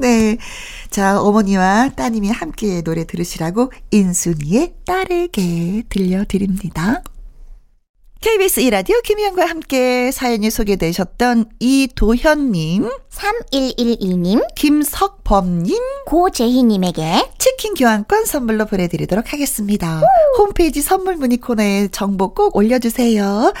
네. 0.00 0.38
자, 0.94 1.20
어머니와 1.20 1.90
따님이 1.96 2.30
함께 2.30 2.80
노래 2.82 3.04
들으시라고 3.04 3.72
인순이의 3.90 4.74
딸에게 4.86 5.82
들려드립니다. 5.88 7.02
KBS 8.24 8.60
이라디오 8.60 9.02
김희영과 9.02 9.44
함께 9.44 10.10
사연이 10.10 10.48
소개되셨던 10.48 11.44
이도현님, 11.60 12.88
3112님, 13.10 14.42
김석범님, 14.54 15.76
고재희님에게 16.06 17.22
치킨 17.36 17.74
교환권 17.74 18.24
선물로 18.24 18.64
보내드리도록 18.64 19.30
하겠습니다. 19.30 20.00
오. 20.00 20.42
홈페이지 20.42 20.80
선물 20.80 21.16
문의 21.16 21.36
코너에 21.36 21.88
정보 21.88 22.32
꼭 22.32 22.56
올려주세요. 22.56 23.52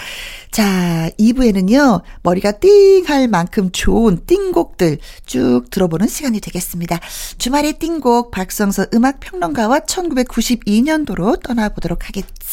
자, 0.50 1.10
2부에는요, 1.18 2.00
머리가 2.22 2.52
띵 2.52 3.04
할 3.06 3.28
만큼 3.28 3.68
좋은 3.70 4.24
띵곡들 4.24 4.96
쭉 5.26 5.64
들어보는 5.70 6.08
시간이 6.08 6.40
되겠습니다. 6.40 7.00
주말의 7.36 7.74
띵곡 7.74 8.30
박성서 8.30 8.86
음악평론가와 8.94 9.80
1992년도로 9.80 11.42
떠나보도록 11.42 12.08
하겠습니다. 12.08 12.43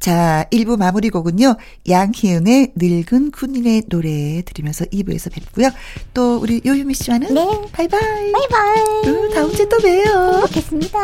자, 0.00 0.44
1부 0.52 0.78
마무리 0.78 1.10
곡은요, 1.10 1.56
양희은의 1.88 2.72
늙은 2.76 3.30
군인의 3.30 3.84
노래 3.88 4.42
들으면서 4.42 4.84
2부에서 4.86 5.32
뵙고요. 5.32 5.70
또 6.14 6.38
우리 6.38 6.60
요유미 6.64 6.94
씨와는 6.94 7.34
네. 7.34 7.68
바이바이. 7.72 8.32
바이바이. 8.32 9.06
음, 9.06 9.34
다음 9.34 9.52
주에 9.52 9.68
또 9.68 9.78
봬요. 9.78 10.42
뵙겠습니다. 10.46 10.98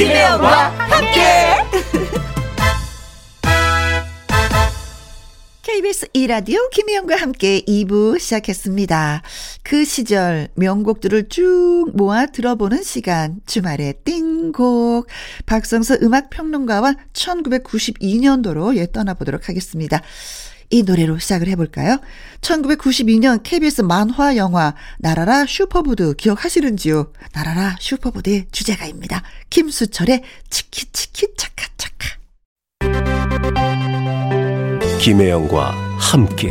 김혜영과 0.00 0.68
함께. 0.78 1.20
KBS 5.60 6.06
2라디오 6.14 6.70
김혜영과 6.70 7.16
함께 7.16 7.60
2부 7.68 8.18
시작했습니다. 8.18 9.20
그 9.62 9.84
시절 9.84 10.48
명곡들을 10.54 11.28
쭉 11.28 11.90
모아 11.92 12.24
들어보는 12.24 12.82
시간 12.82 13.42
주말의 13.44 13.96
띵곡 14.04 15.06
박성서 15.44 15.98
음악평론가와 16.00 16.94
1992년도로 17.12 18.78
예 18.78 18.90
떠나보도록 18.90 19.50
하겠습니다. 19.50 20.00
이 20.70 20.84
노래로 20.84 21.18
시작을 21.18 21.48
해볼까요? 21.48 21.98
1992년 22.40 23.40
KBS 23.42 23.82
만화 23.82 24.36
영화 24.36 24.74
날아라 24.98 25.44
슈퍼보드 25.46 26.14
기억하시는지요? 26.14 27.12
날아라 27.32 27.76
슈퍼보드의 27.80 28.46
주제가입니다. 28.52 29.22
김수철의 29.50 30.22
치키치키 30.48 31.34
차카차카. 31.36 32.20
김혜영과 35.00 35.72
함께. 35.98 36.50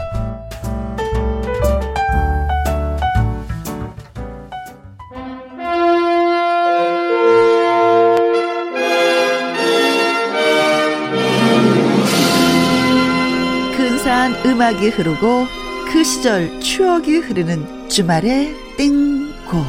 음악이 14.71 14.89
흐르고 14.89 15.47
그 15.91 16.03
시절 16.03 16.59
추억이 16.61 17.17
흐르는 17.17 17.89
주말의 17.89 18.55
띵곡 18.77 19.65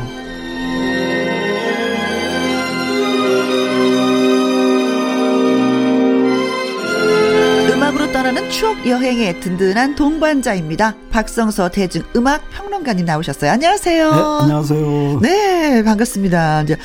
음악으로 7.73 8.13
떠나는 8.13 8.49
추억 8.51 8.87
여행의 8.87 9.41
든든한 9.41 9.97
동반자입니다. 9.97 10.95
박성서 11.11 11.71
대중 11.71 12.05
음악 12.15 12.49
평론가님 12.51 13.05
나오셨어요. 13.05 13.51
안녕하세요. 13.51 14.11
네, 14.11 14.21
안녕하세요. 14.43 15.21
네, 15.21 15.83
반갑습니다. 15.83 16.63
이제 16.63 16.77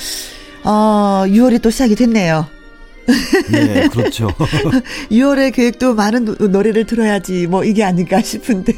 어, 0.63 1.23
6월이 1.27 1.61
또 1.61 1.69
시작이 1.69 1.93
됐네요. 1.95 2.47
네, 3.51 3.87
그렇죠. 3.87 4.27
6월의 5.11 5.53
계획도 5.53 5.93
많은 5.95 6.35
노래를 6.51 6.85
들어야지 6.85 7.47
뭐 7.47 7.63
이게 7.63 7.83
아닌가 7.83 8.21
싶은데. 8.21 8.73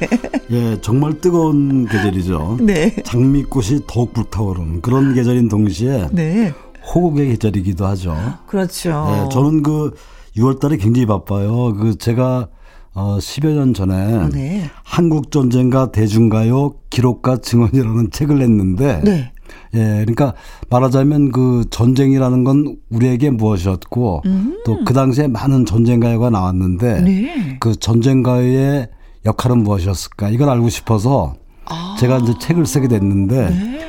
예, 0.52 0.78
정말 0.82 1.20
뜨거운 1.20 1.86
계절이죠. 1.88 2.60
네. 2.64 2.96
장미꽃이 3.04 3.82
더욱 3.88 4.14
불타오르는 4.14 4.82
그런 4.82 5.14
계절인 5.14 5.50
동시에 5.50 6.08
네. 6.12 6.54
호국의 6.94 7.30
계절이기도 7.30 7.86
하죠. 7.86 8.16
그렇죠. 8.48 8.90
네, 9.12 9.30
저는 9.32 9.64
그 9.64 9.94
6월 10.38 10.60
달에 10.60 10.78
굉장히 10.78 11.06
바빠요. 11.06 11.74
그 11.74 11.98
제가 11.98 12.48
어 12.94 13.18
10여 13.20 13.54
년 13.54 13.74
전에 13.74 14.30
네. 14.30 14.70
한국 14.84 15.32
전쟁과 15.32 15.92
대중가요 15.92 16.74
기록과 16.90 17.38
증언이라는 17.38 18.10
책을 18.12 18.40
냈는데 18.40 19.02
네. 19.04 19.32
예, 19.76 20.04
그러니까 20.06 20.34
말하자면 20.70 21.32
그 21.32 21.66
전쟁이라는 21.70 22.44
건 22.44 22.78
우리에게 22.90 23.30
무엇이었고 23.30 24.24
음. 24.26 24.62
또그 24.66 24.94
당시에 24.94 25.28
많은 25.28 25.66
전쟁 25.66 26.00
가요가 26.00 26.30
나왔는데 26.30 27.02
네. 27.02 27.58
그 27.60 27.76
전쟁 27.76 28.24
가요의 28.24 28.90
역할은 29.26 29.64
무엇이었을까 29.64 30.30
이걸 30.30 30.50
알고 30.50 30.70
싶어서 30.70 31.36
아. 31.66 31.96
제가 32.00 32.18
이제 32.18 32.34
책을 32.40 32.66
쓰게 32.66 32.88
됐는데 32.88 33.50
네. 33.50 33.80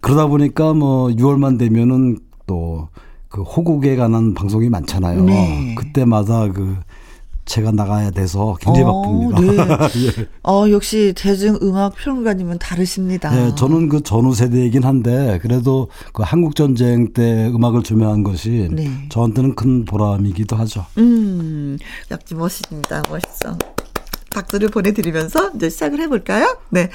그러다 0.00 0.26
보니까 0.26 0.74
뭐 0.74 1.08
6월만 1.08 1.58
되면은 1.58 2.18
또 2.46 2.88
그 3.30 3.42
호국에 3.42 3.94
관한 3.96 4.34
방송이 4.34 4.68
많잖아요. 4.68 5.24
네. 5.24 5.74
그때마다 5.76 6.48
그 6.48 6.76
제가 7.50 7.72
나가야 7.72 8.12
돼서 8.12 8.56
굉장히 8.60 8.86
어, 8.86 9.02
바쁩니다. 9.02 9.88
네. 9.88 10.06
예. 10.06 10.28
어, 10.44 10.70
역시 10.70 11.12
대중음악 11.16 11.96
평론가님은 11.96 12.60
다르십니다. 12.60 13.30
네, 13.30 13.52
저는 13.56 13.88
그 13.88 14.04
전후 14.04 14.34
세대이긴 14.34 14.84
한데 14.84 15.40
그래도 15.42 15.88
그 16.12 16.22
한국 16.22 16.54
전쟁 16.54 17.12
때 17.12 17.48
음악을 17.48 17.82
조명한 17.82 18.22
것이 18.22 18.68
네. 18.70 18.88
저한테는 19.08 19.56
큰 19.56 19.84
보람이기도 19.84 20.54
하죠. 20.54 20.86
음, 20.98 21.76
역시 22.12 22.36
멋있습니다. 22.36 23.02
멋있어. 23.08 23.58
박수를 24.30 24.68
보내드리면서 24.68 25.50
이제 25.56 25.70
시작을 25.70 26.00
해볼까요? 26.02 26.56
네. 26.68 26.88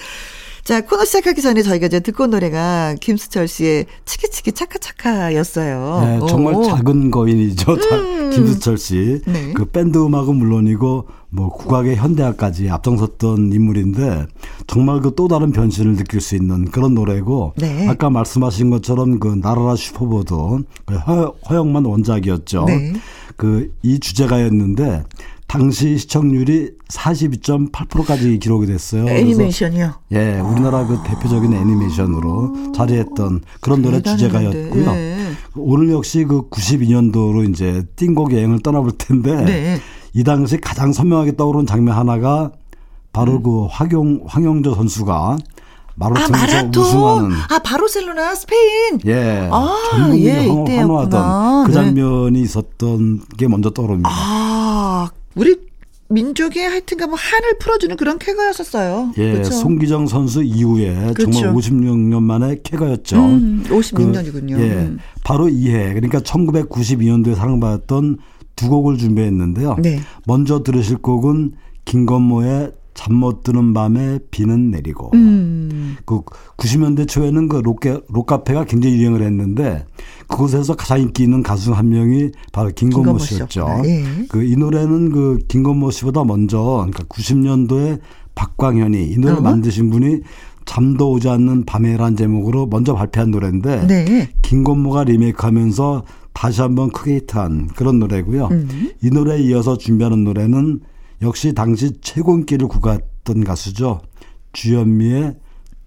자, 0.66 0.82
코너 0.82 1.06
시작하기 1.06 1.44
전에 1.44 1.62
저희가 1.62 1.86
이제 1.86 2.00
듣고 2.00 2.24
온 2.24 2.32
노래가 2.32 2.96
김수철 3.00 3.48
씨의 3.48 3.86
치키치키 4.04 4.52
차카차카였어요. 4.52 6.02
네, 6.04 6.28
정말 6.28 6.56
오. 6.56 6.64
작은 6.64 7.12
거인이죠. 7.12 7.74
음. 7.92 8.32
김수철 8.32 8.80
씨. 8.80 9.22
네. 9.28 9.54
그 9.54 9.66
밴드 9.66 10.04
음악은 10.04 10.36
물론이고 10.36 11.08
뭐 11.30 11.50
국악의 11.50 11.98
현대화까지 11.98 12.68
앞장섰던 12.72 13.54
인물인데 13.54 14.26
정말 14.66 15.02
그 15.02 15.12
또 15.16 15.28
다른 15.28 15.52
변신을 15.52 15.98
느낄 15.98 16.20
수 16.20 16.36
있는 16.36 16.66
그런 16.66 16.96
노래고 16.96 17.54
네. 17.58 17.88
아까 17.88 18.10
말씀하신 18.10 18.72
것처럼 18.72 19.20
그 19.20 19.28
나라라 19.40 19.76
슈퍼보드 19.76 20.34
그 20.86 20.96
허, 20.96 21.36
허영만 21.48 21.86
원작이었죠. 21.86 22.66
네. 22.66 22.94
그이 23.38 24.00
주제가였는데 24.00 25.04
당시 25.48 25.98
시청률이 25.98 26.72
42.8%까지 26.90 28.40
기록이 28.40 28.66
됐어요. 28.66 29.08
애니메이션이요? 29.08 29.94
예, 30.12 30.40
우리나라 30.40 30.86
그 30.86 30.98
대표적인 31.06 31.54
애니메이션으로 31.54 32.72
자리했던 32.74 33.42
그런 33.62 33.82
노래 33.82 34.02
주제가였고요. 34.02 34.92
네. 34.92 35.32
오늘 35.56 35.92
역시 35.92 36.26
그 36.26 36.50
92년도로 36.50 37.50
이제 37.50 37.84
띵곡 37.96 38.34
여행을 38.34 38.60
떠나볼 38.62 38.94
텐데 38.98 39.36
네. 39.44 39.80
이 40.14 40.24
당시 40.24 40.58
가장 40.60 40.92
선명하게 40.94 41.36
떠오른 41.36 41.66
장면 41.66 41.96
하나가 41.96 42.52
바로 43.14 43.34
음. 43.34 43.44
그 43.44 43.66
황용 43.70 44.24
황영조 44.26 44.76
선수가 44.76 45.38
마라톤에서 45.96 46.58
아, 46.58 46.70
우승하는 46.76 47.38
아 47.50 47.60
바르셀로나 47.60 48.36
스페인 48.36 49.00
예 49.06 49.48
아, 49.52 49.78
전국이 49.92 50.26
예, 50.26 50.48
환호하던 50.48 51.66
그 51.66 51.72
네. 51.72 51.74
장면이 51.74 52.34
네. 52.34 52.40
있었던 52.42 53.22
게 53.38 53.48
먼저 53.48 53.70
떠오릅니다. 53.70 54.10
아 54.12 55.10
우리 55.36 55.56
민족의 56.08 56.64
하여튼가 56.68 57.08
뭐 57.08 57.18
한을 57.18 57.58
풀어주는 57.58 57.96
그런 57.98 58.20
쾌거였었어요. 58.20 59.14
예, 59.18 59.32
그렇죠? 59.34 59.52
송기정 59.52 60.08
선수 60.08 60.44
이후에 60.44 61.14
그렇죠. 61.14 61.32
정말 61.32 61.54
56년 61.54 62.22
만에 62.22 62.60
쾌거였죠. 62.64 63.18
음, 63.18 63.64
56년이군요. 63.68 64.56
그, 64.56 64.62
예, 64.62 64.72
음. 64.74 65.00
바로 65.24 65.50
이해 65.50 65.94
그러니까 65.94 66.20
1992년도에 66.20 67.36
사랑받았던 67.36 68.18
두 68.56 68.70
곡을 68.70 68.98
준비했는데요. 68.98 69.78
네. 69.82 70.00
먼저 70.26 70.62
들으실 70.62 70.98
곡은 70.98 71.54
김건모의 71.86 72.72
잠 72.96 73.16
못 73.16 73.44
드는 73.44 73.74
밤에 73.74 74.20
비는 74.32 74.72
내리고 74.72 75.12
음. 75.14 75.98
그 76.06 76.22
90년대 76.58 77.08
초에는 77.08 77.48
그 77.48 77.58
록게, 77.58 78.00
록카페가 78.10 78.66
굉장히 78.66 78.98
유행을 78.98 79.22
했는데 79.22 79.86
그곳에서 80.28 80.76
가장 80.76 81.02
인기 81.02 81.24
있는 81.24 81.44
가수 81.44 81.74
한 81.74 81.90
명이 81.90 82.32
바로 82.52 82.72
김건모 82.74 83.20
씨였죠. 83.20 83.82
예. 83.86 84.04
그이 84.30 84.56
노래는 84.56 85.12
그 85.12 85.38
김건모 85.48 85.92
씨보다 85.92 86.24
먼저 86.24 86.58
그러니까 86.60 87.04
90년도에 87.04 88.00
박광현이 88.34 89.12
이 89.12 89.18
노래를 89.18 89.40
어? 89.40 89.42
만드신 89.42 89.90
분이 89.90 90.22
잠도 90.66 91.12
오지 91.12 91.30
않는 91.30 91.66
밤에란 91.66 92.16
제목으로 92.16 92.66
먼저 92.68 92.96
발표한 92.96 93.30
노래인데 93.30 93.88
네. 93.88 94.30
김건모가 94.42 95.04
리메이크하면서 95.04 96.04
다시 96.34 96.62
한번 96.62 96.90
크게 96.92 97.16
히트한 97.16 97.68
그런 97.76 98.00
노래고요. 98.00 98.50
음. 98.52 98.92
이 99.02 99.10
노래에 99.10 99.42
이어서 99.44 99.78
준비하는 99.78 100.24
노래는 100.24 100.82
역시 101.22 101.54
당시 101.54 101.92
최고 102.02 102.36
인기를 102.36 102.68
구갔던 102.68 103.44
가수죠. 103.44 104.02
주현미의 104.54 105.36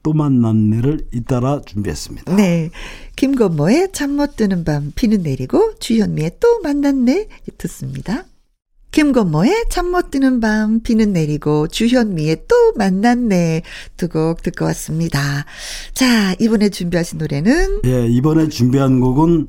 또 0.02 0.12
만났네를 0.12 1.08
잇따라 1.12 1.60
준비했습니다. 1.66 2.36
네. 2.36 2.70
김건모의 3.16 3.88
잠 3.92 4.12
못 4.12 4.36
드는 4.36 4.64
밤 4.64 4.92
비는 4.94 5.22
내리고 5.22 5.74
주현미의 5.80 6.32
또 6.40 6.60
만났네 6.62 7.26
듣습니다. 7.58 8.24
김건모의 8.90 9.66
잠 9.68 9.90
못 9.90 10.10
드는 10.10 10.40
밤 10.40 10.80
비는 10.80 11.12
내리고 11.12 11.68
주현미의 11.68 12.44
또 12.48 12.72
만났네 12.76 13.62
두 13.96 14.08
곡 14.08 14.42
듣고 14.42 14.64
왔습니다. 14.66 15.44
자 15.92 16.34
이번에 16.40 16.70
준비하신 16.70 17.18
노래는 17.18 17.82
예 17.84 18.06
이번에 18.06 18.48
준비한 18.48 19.00
곡은 19.00 19.48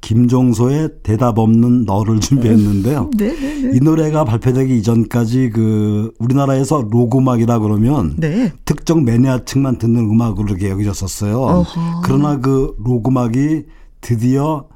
김종서의 0.00 0.90
대답 1.02 1.38
없는 1.38 1.84
너를 1.84 2.20
준비했는데요. 2.20 3.10
네, 3.18 3.34
네, 3.34 3.54
네. 3.62 3.70
이 3.74 3.80
노래가 3.80 4.24
발표되기 4.24 4.78
이전까지 4.78 5.50
그 5.50 6.12
우리나라에서 6.18 6.86
록 6.90 7.18
음악이라 7.18 7.58
그러면 7.58 8.14
네. 8.16 8.52
특정 8.64 9.04
매니아층만 9.04 9.78
듣는 9.78 10.00
음악으로 10.00 10.48
이렇게 10.48 10.70
여겨졌었어요. 10.70 11.40
어허. 11.40 12.00
그러나 12.04 12.38
그 12.40 12.74
록 12.78 13.10
음악이 13.10 13.64
드디어 14.00 14.66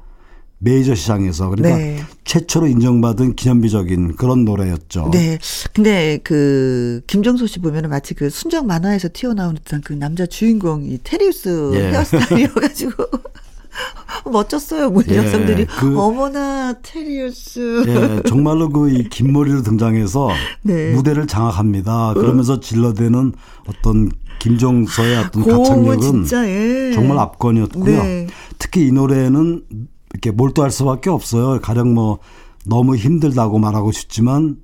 메이저 0.63 0.95
시장에서 0.95 1.49
그러니까 1.49 1.77
네. 1.77 1.99
최초로 2.23 2.67
인정받은 2.67 3.35
기념비적인 3.35 4.15
그런 4.15 4.45
노래였죠. 4.45 5.09
네. 5.11 5.37
근데 5.73 6.19
그 6.23 7.01
김종서 7.07 7.47
씨 7.47 7.59
보면은 7.59 7.89
마치 7.89 8.13
그 8.13 8.29
순정 8.29 8.65
만화에서 8.65 9.09
튀어나온 9.11 9.55
듯한 9.55 9.81
그 9.81 9.91
남자 9.93 10.25
주인공이 10.25 10.99
테리우스 11.03 11.71
예. 11.75 11.91
헤어스타일이어가지고 11.91 12.93
멋졌어요, 14.29 14.87
우리 14.87 15.13
예, 15.13 15.17
여성들이. 15.17 15.65
그, 15.65 15.99
어머나, 15.99 16.73
테리우스. 16.81 17.83
예, 17.87 18.21
정말로 18.27 18.69
그이긴 18.69 19.33
머리로 19.33 19.63
등장해서 19.63 20.29
네. 20.63 20.93
무대를 20.93 21.27
장악합니다. 21.27 22.13
그러면서 22.13 22.59
질러대는 22.59 23.33
어떤 23.67 24.11
김종서의 24.39 25.17
어떤 25.17 25.43
가창력은 25.43 26.25
예. 26.33 26.91
정말 26.93 27.17
압권이었고요. 27.19 28.03
네. 28.03 28.27
특히 28.59 28.87
이 28.87 28.91
노래는 28.91 29.63
이렇게 30.11 30.31
몰두할 30.31 30.71
수밖에 30.71 31.09
없어요. 31.09 31.59
가령 31.61 31.93
뭐 31.93 32.19
너무 32.65 32.95
힘들다고 32.95 33.59
말하고 33.59 33.91
싶지만 33.91 34.57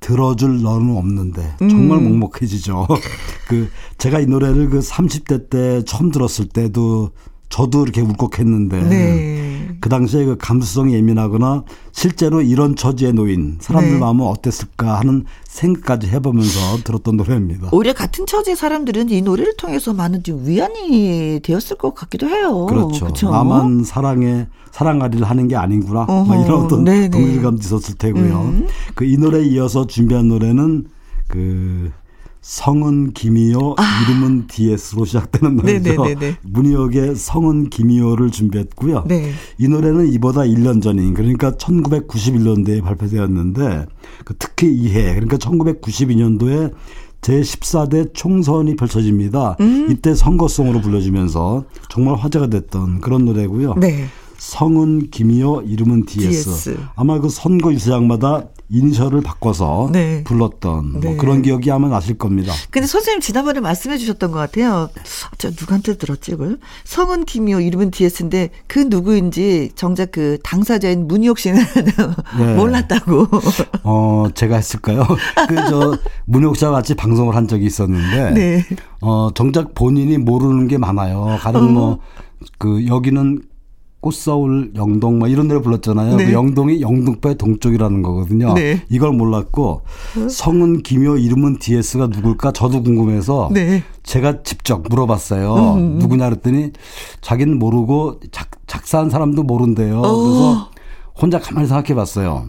들어줄 0.00 0.62
너는 0.62 0.96
없는데 0.96 1.56
정말 1.58 1.98
음. 1.98 2.20
먹먹해지죠. 2.20 2.86
그 3.48 3.68
제가 3.98 4.20
이 4.20 4.26
노래를 4.26 4.70
그 4.70 4.78
30대 4.78 5.50
때 5.50 5.82
처음 5.84 6.10
들었을 6.10 6.48
때도 6.48 7.10
저도 7.48 7.84
이렇게 7.84 8.00
울컥했는데 8.00 8.82
네. 8.82 9.76
그 9.80 9.88
당시에 9.88 10.24
그 10.24 10.36
감수성이 10.36 10.94
예민하거나 10.94 11.64
실제로 11.92 12.40
이런 12.42 12.76
처지에 12.76 13.12
놓인 13.12 13.58
사람들 13.60 13.94
네. 13.94 13.98
마음은 13.98 14.26
어땠을까 14.26 14.98
하는 14.98 15.24
생각까지 15.44 16.08
해보면서 16.08 16.78
들었던 16.84 17.16
노래입니다. 17.16 17.68
오히려 17.72 17.92
같은 17.92 18.26
처지의 18.26 18.56
사람들은 18.56 19.10
이 19.10 19.22
노래를 19.22 19.56
통해서 19.56 19.94
많은 19.94 20.22
위안이 20.26 21.40
되었을 21.42 21.76
것 21.76 21.94
같기도 21.94 22.28
해요. 22.28 22.66
그렇죠. 22.66 23.06
그렇죠? 23.06 23.30
나만 23.30 23.84
사랑에 23.84 24.48
사랑하리를 24.72 25.24
하는 25.24 25.48
게 25.48 25.56
아닌구나. 25.56 26.04
막 26.06 26.44
이런 26.44 26.64
어떤 26.64 26.84
동질감도 26.84 27.60
있었을 27.60 27.94
테고요. 27.94 28.40
음. 28.40 28.66
그이 28.94 29.16
노래에 29.16 29.44
이어서 29.46 29.86
준비한 29.86 30.28
노래는 30.28 30.86
그 31.28 31.90
성은 32.46 33.12
김이요 33.12 33.74
아. 33.76 34.02
이름은 34.02 34.46
DS로 34.46 35.04
시작되는 35.04 35.56
노래죠. 35.56 36.04
네네네네. 36.04 36.36
문희옥의 36.44 37.16
성은 37.16 37.70
김이요를 37.70 38.30
준비했고요. 38.30 39.02
네. 39.08 39.32
이 39.58 39.66
노래는 39.66 40.12
이보다 40.12 40.42
1년 40.42 40.80
전인 40.80 41.12
그러니까 41.12 41.50
1991년도에 41.50 42.84
발표되었는데 42.84 43.86
그 44.24 44.34
특히 44.38 44.72
이해 44.72 45.14
그러니까 45.14 45.38
1992년도에 45.38 46.72
제14대 47.20 48.14
총선이 48.14 48.76
펼쳐집니다. 48.76 49.56
음. 49.58 49.88
이때 49.90 50.14
선거송으로 50.14 50.80
불려지면서 50.80 51.64
정말 51.88 52.14
화제가 52.14 52.46
됐던 52.46 53.00
그런 53.00 53.24
노래고요. 53.24 53.74
네. 53.74 54.04
성은 54.38 55.10
김이요 55.10 55.62
이름은 55.62 56.06
DS. 56.06 56.44
DS. 56.44 56.76
아마 56.94 57.18
그 57.18 57.28
선거 57.28 57.72
유세장마다 57.72 58.44
인셜을 58.68 59.20
바꿔서 59.20 59.88
네. 59.92 60.24
불렀던 60.24 60.92
뭐 60.92 61.00
네. 61.00 61.08
뭐 61.08 61.16
그런 61.16 61.42
기억이 61.42 61.70
아마 61.70 61.88
나실 61.88 62.18
겁니다. 62.18 62.52
근데 62.70 62.86
선생님 62.86 63.20
지난번에 63.20 63.60
말씀해 63.60 63.96
주셨던 63.96 64.32
것 64.32 64.38
같아요. 64.38 64.90
저 65.38 65.50
누구한테 65.50 65.96
들었지 65.96 66.32
이걸? 66.32 66.58
성은 66.84 67.24
김이요 67.26 67.60
이름은 67.60 67.92
DS인데 67.92 68.50
그 68.66 68.80
누구인지 68.80 69.70
정작 69.76 70.10
그 70.10 70.38
당사자인 70.42 71.06
문희옥 71.06 71.38
씨는 71.38 71.62
네. 72.38 72.54
몰랐다고. 72.56 73.28
어 73.84 74.26
제가 74.34 74.56
했을까요? 74.56 75.04
그 75.48 75.56
저 75.68 75.98
문희옥 76.26 76.56
씨와 76.56 76.70
같이 76.70 76.94
방송을 76.94 77.34
한 77.34 77.48
적이 77.48 77.66
있었는데 77.66 78.30
네. 78.32 78.64
어 79.00 79.30
정작 79.34 79.74
본인이 79.74 80.16
모르는 80.18 80.68
게 80.68 80.78
많아요. 80.78 81.38
가령 81.40 81.76
어. 81.76 81.98
뭐그 82.60 82.86
여기는 82.86 83.42
꽃서울 84.06 84.70
영동 84.76 85.18
뭐 85.18 85.26
이런 85.26 85.48
데를 85.48 85.60
불렀잖아요. 85.62 86.14
네. 86.14 86.26
그 86.26 86.32
영동이 86.32 86.80
영등포의 86.80 87.34
동쪽이라는 87.36 88.02
거거든요. 88.02 88.54
네. 88.54 88.80
이걸 88.88 89.10
몰랐고 89.10 89.82
성은 90.30 90.84
김효 90.84 91.16
이름은 91.16 91.58
DS가 91.58 92.06
누굴까 92.06 92.52
저도 92.52 92.84
궁금해서 92.84 93.50
네. 93.52 93.82
제가 94.04 94.44
직접 94.44 94.84
물어봤어요. 94.88 95.54
음. 95.54 95.78
음. 95.78 95.98
누구냐 95.98 96.28
그랬더니 96.28 96.70
자기는 97.20 97.58
모르고 97.58 98.20
작, 98.30 98.48
작사한 98.68 99.10
사람도 99.10 99.42
모른대요. 99.42 99.98
오. 99.98 100.22
그래서 100.22 100.70
혼자 101.20 101.40
가만히 101.40 101.66
생각해 101.66 101.96
봤어요. 101.96 102.46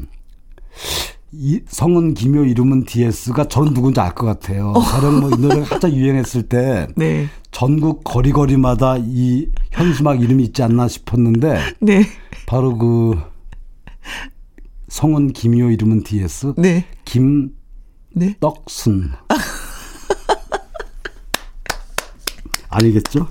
이 1.32 1.60
성은 1.68 2.14
김효 2.14 2.46
이름은 2.46 2.86
DS가 2.86 3.48
전 3.50 3.74
누군지 3.74 4.00
알 4.00 4.16
것 4.16 4.26
같아요. 4.26 4.72
가령 4.74 5.20
뭐 5.20 5.30
이 5.32 5.42
노래가 5.42 5.76
한참 5.76 5.92
유행했을 5.92 6.44
때 6.44 6.88
네. 6.96 7.28
전국 7.52 8.04
거리거리마다 8.04 8.96
이 9.00 9.50
현수막 9.72 10.22
이름이 10.22 10.44
있지 10.46 10.64
않나 10.64 10.88
싶었는데 10.88 11.60
네. 11.82 12.04
바로 12.46 12.78
그 12.78 13.20
성은 14.88 15.34
김효 15.34 15.70
이름은 15.72 16.04
DS 16.04 16.54
네. 16.58 16.86
김떡순 17.04 17.52
네. 19.12 19.18
아니겠죠? 22.70 23.28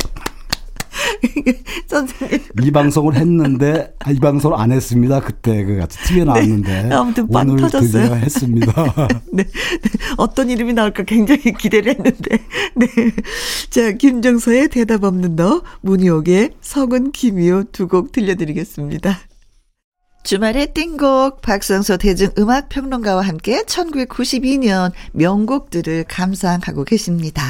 이 2.62 2.70
방송을 2.70 3.14
했는데 3.14 3.94
아, 4.00 4.10
이 4.10 4.18
방송을 4.18 4.58
안 4.58 4.72
했습니다. 4.72 5.20
그때 5.20 5.64
그 5.64 5.76
같이 5.78 5.98
TV에 6.04 6.18
네. 6.20 6.24
나왔는데 6.24 6.82
네, 6.84 6.94
아무튼 6.94 7.26
오늘 7.28 7.56
터졌어요. 7.56 8.02
드디어 8.04 8.14
했습니다. 8.14 8.72
네. 9.32 9.44
네. 9.82 9.90
어떤 10.16 10.50
이름이 10.50 10.72
나올까 10.74 11.04
굉장히 11.04 11.52
기대를 11.52 11.94
했는데. 11.94 12.38
네. 12.74 12.86
자, 13.70 13.92
김정서의 13.92 14.68
대답 14.68 15.04
없는 15.04 15.36
너, 15.36 15.62
문희옥의 15.82 16.50
성은 16.60 17.12
김이요 17.12 17.64
두 17.72 17.86
곡 17.86 18.10
들려드리겠습니다. 18.12 19.16
주말의 20.26 20.74
띵곡 20.74 21.40
박성서 21.40 21.98
대중음악평론가와 21.98 23.22
함께 23.22 23.62
1992년 23.62 24.90
명곡들을 25.12 26.04
감상하고 26.08 26.82
계십니다. 26.82 27.44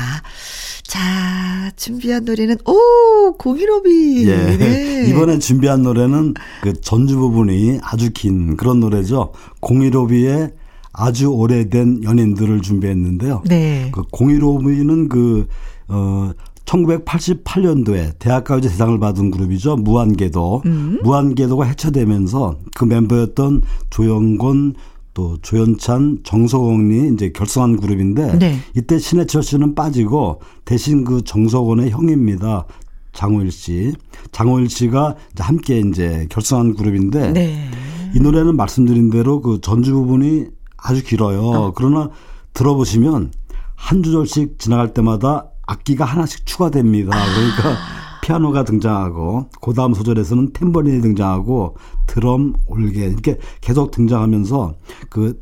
자, 0.82 1.72
준비한 1.76 2.26
노래는 2.26 2.58
오 2.66 3.32
공일오비. 3.38 4.28
예. 4.28 4.56
네. 4.58 5.06
이번에 5.08 5.38
준비한 5.38 5.84
노래는 5.84 6.34
그 6.60 6.78
전주 6.82 7.16
부분이 7.16 7.78
아주 7.82 8.10
긴 8.12 8.58
그런 8.58 8.80
노래죠. 8.80 9.32
공일오비의 9.60 10.52
아주 10.92 11.28
오래된 11.28 12.04
연인들을 12.04 12.60
준비했는데요. 12.60 13.44
네. 13.46 13.88
그 13.90 14.02
공일오비는 14.10 15.08
그 15.08 15.48
어. 15.88 16.30
1988년도에 16.66 18.18
대학가요제 18.18 18.68
대상을 18.68 18.98
받은 18.98 19.30
그룹이죠. 19.30 19.76
무한궤도. 19.76 20.62
음. 20.66 20.98
무한궤도가 21.02 21.64
해체되면서 21.64 22.58
그 22.74 22.84
멤버였던 22.84 23.62
조영곤, 23.90 24.74
또 25.14 25.38
조연찬, 25.40 26.18
정석원이 26.24 27.14
이제 27.14 27.30
결성한 27.30 27.78
그룹인데 27.78 28.38
네. 28.38 28.58
이때 28.76 28.98
신해철 28.98 29.42
씨는 29.42 29.74
빠지고 29.74 30.42
대신 30.66 31.04
그 31.04 31.24
정석원의 31.24 31.90
형입니다. 31.90 32.66
장호일 33.14 33.50
씨. 33.50 33.94
장호일 34.32 34.68
씨가 34.68 35.14
이제 35.32 35.42
함께 35.42 35.80
이제 35.80 36.26
결성한 36.28 36.74
그룹인데 36.74 37.32
네. 37.32 37.70
이 38.14 38.20
노래는 38.20 38.56
말씀드린 38.56 39.08
대로 39.08 39.40
그 39.40 39.60
전주 39.62 39.94
부분이 39.94 40.48
아주 40.76 41.02
길어요. 41.02 41.40
어. 41.40 41.72
그러나 41.74 42.10
들어보시면 42.52 43.32
한 43.74 44.02
주절씩 44.02 44.58
지나갈 44.58 44.92
때마다 44.92 45.46
악기가 45.66 46.04
하나씩 46.04 46.46
추가됩니다. 46.46 47.10
그러니까 47.10 47.70
아. 47.70 48.20
피아노가 48.22 48.64
등장하고 48.64 49.50
그 49.60 49.72
다음 49.72 49.94
소절에서는 49.94 50.52
탬버린이 50.52 51.00
등장하고 51.00 51.76
드럼, 52.06 52.54
올게 52.66 53.06
이렇게 53.06 53.38
계속 53.60 53.90
등장하면서 53.90 54.74
그 55.08 55.40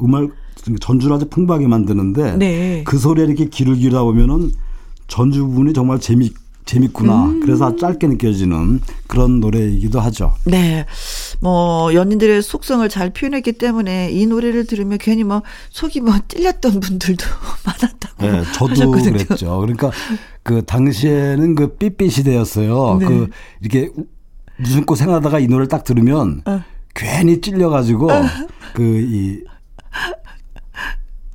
음악 0.00 0.30
전주를 0.80 1.16
아주 1.16 1.28
풍부하게 1.28 1.66
만드는데 1.66 2.36
네. 2.36 2.84
그 2.84 2.98
소리에 2.98 3.24
이렇게 3.24 3.46
귀를 3.46 3.74
기울다 3.74 4.02
보면은 4.02 4.52
전주 5.08 5.44
부분이 5.46 5.72
정말 5.74 6.00
재미 6.00 6.30
재밌구나. 6.64 7.24
음. 7.26 7.40
그래서 7.40 7.74
짧게 7.76 8.06
느껴지는 8.06 8.80
그런 9.06 9.40
노래이기도 9.40 10.00
하죠. 10.00 10.34
네. 10.44 10.86
뭐 11.40 11.92
연인들의 11.92 12.42
속성을 12.42 12.88
잘 12.88 13.10
표현했기 13.10 13.52
때문에 13.52 14.10
이 14.12 14.26
노래를 14.26 14.66
들으면 14.66 14.98
괜히 14.98 15.24
뭐 15.24 15.42
속이 15.70 16.00
뭐 16.00 16.14
찔렸던 16.28 16.80
분들도 16.80 17.24
많았다고. 17.66 18.26
네, 18.26 18.42
저도 18.52 18.70
하셨거든요. 18.72 19.12
그랬죠. 19.12 19.58
그러니까 19.58 19.90
그 20.42 20.64
당시에는 20.64 21.54
그 21.54 21.76
삐삐 21.76 22.08
시대였어요. 22.10 22.98
네. 23.00 23.06
그 23.06 23.30
이렇게 23.60 23.90
무슨 24.56 24.86
거 24.86 24.94
생각하다가 24.94 25.40
이 25.40 25.46
노래를 25.46 25.68
딱 25.68 25.84
들으면 25.84 26.42
어. 26.44 26.62
괜히 26.94 27.40
찔려가지고 27.40 28.12
어. 28.12 28.22
그이 28.74 29.40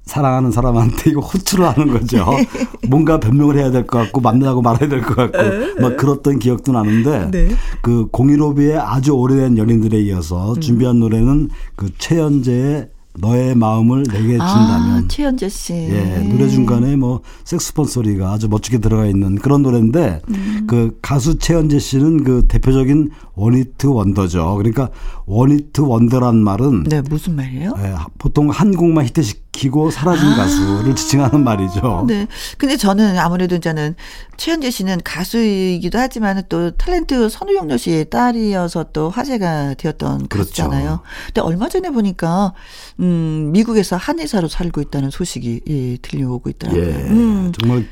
사랑하는 0.08 0.51
사람한테 0.51 1.12
이거 1.12 1.22
호출을 1.22 1.66
하는 1.68 1.88
거죠. 1.91 2.26
뭔가 2.89 3.20
변명을 3.20 3.58
해야 3.58 3.70
될 3.72 3.86
것 3.86 3.99
같고 3.99 4.22
만나고 4.22 4.62
말아야 4.62 4.89
될 4.89 5.01
것 5.01 5.16
같고 5.16 5.82
막 5.82 5.97
그렇던 5.97 6.39
기억도 6.39 6.72
나는데 6.72 7.30
네. 7.32 7.49
그 7.82 8.08
공일오비의 8.12 8.78
아주 8.78 9.12
오래된 9.12 9.58
연인들에 9.58 9.99
이어서 10.01 10.53
음. 10.53 10.62
준비한 10.62 10.99
노래는 10.99 11.49
그 11.76 11.89
최연재의 11.97 12.89
너의 13.20 13.55
마음을 13.55 14.03
내게 14.03 14.38
아, 14.39 14.47
준다면. 14.47 15.03
아, 15.03 15.07
최현재 15.07 15.49
씨. 15.49 15.74
예, 15.74 16.20
노래 16.30 16.47
중간에 16.47 16.95
뭐 16.95 17.22
색스폰 17.45 17.86
소리가 17.86 18.32
아주 18.32 18.47
멋지게 18.47 18.78
들어가 18.78 19.05
있는 19.05 19.36
그런 19.36 19.63
노래인데 19.63 20.22
음. 20.30 20.68
그 20.68 20.97
가수 21.01 21.39
최현재 21.39 21.80
씨는 21.80 22.24
그 22.24 22.45
대표적인 22.47 23.09
원히트 23.34 23.88
원더죠. 23.88 24.55
그러니까 24.55 24.89
원히트 25.26 25.82
원더란 25.82 26.38
말은 26.38 26.84
네, 26.84 27.01
무슨 27.01 27.36
말이에요? 27.36 27.74
예, 27.80 27.95
보통 28.18 28.49
한 28.49 28.76
곡만 28.76 29.05
히트시키고 29.05 29.91
사라진 29.91 30.28
아. 30.30 30.36
가수를 30.36 30.95
지칭하는 30.95 31.43
말이죠. 31.43 32.05
네. 32.07 32.28
근데 32.57 32.78
저는 32.78 33.18
아무래도 33.18 33.55
이제는 33.55 33.95
최현재 34.38 34.70
씨는 34.70 35.01
가수이기도 35.03 35.97
하지만 35.97 36.43
또 36.49 36.72
탤런트 36.72 37.30
선우용녀 37.30 37.78
씨의 37.78 38.09
딸이어서 38.09 38.88
또 38.93 39.09
화제가 39.09 39.76
되었던 39.76 40.28
그렇죠. 40.28 40.49
가수잖아요. 40.49 40.99
근데 41.28 41.41
얼마 41.41 41.68
전에 41.70 41.89
보니까 41.89 42.53
음, 42.99 43.07
미국에서 43.51 43.95
한의사로 43.95 44.47
살고 44.47 44.82
있다는 44.82 45.10
소식이 45.10 45.62
예, 45.68 45.97
들려오고 45.97 46.49
있더라고요. 46.51 46.84
예, 46.84 46.88
음. 47.10 47.51
정말 47.58 47.86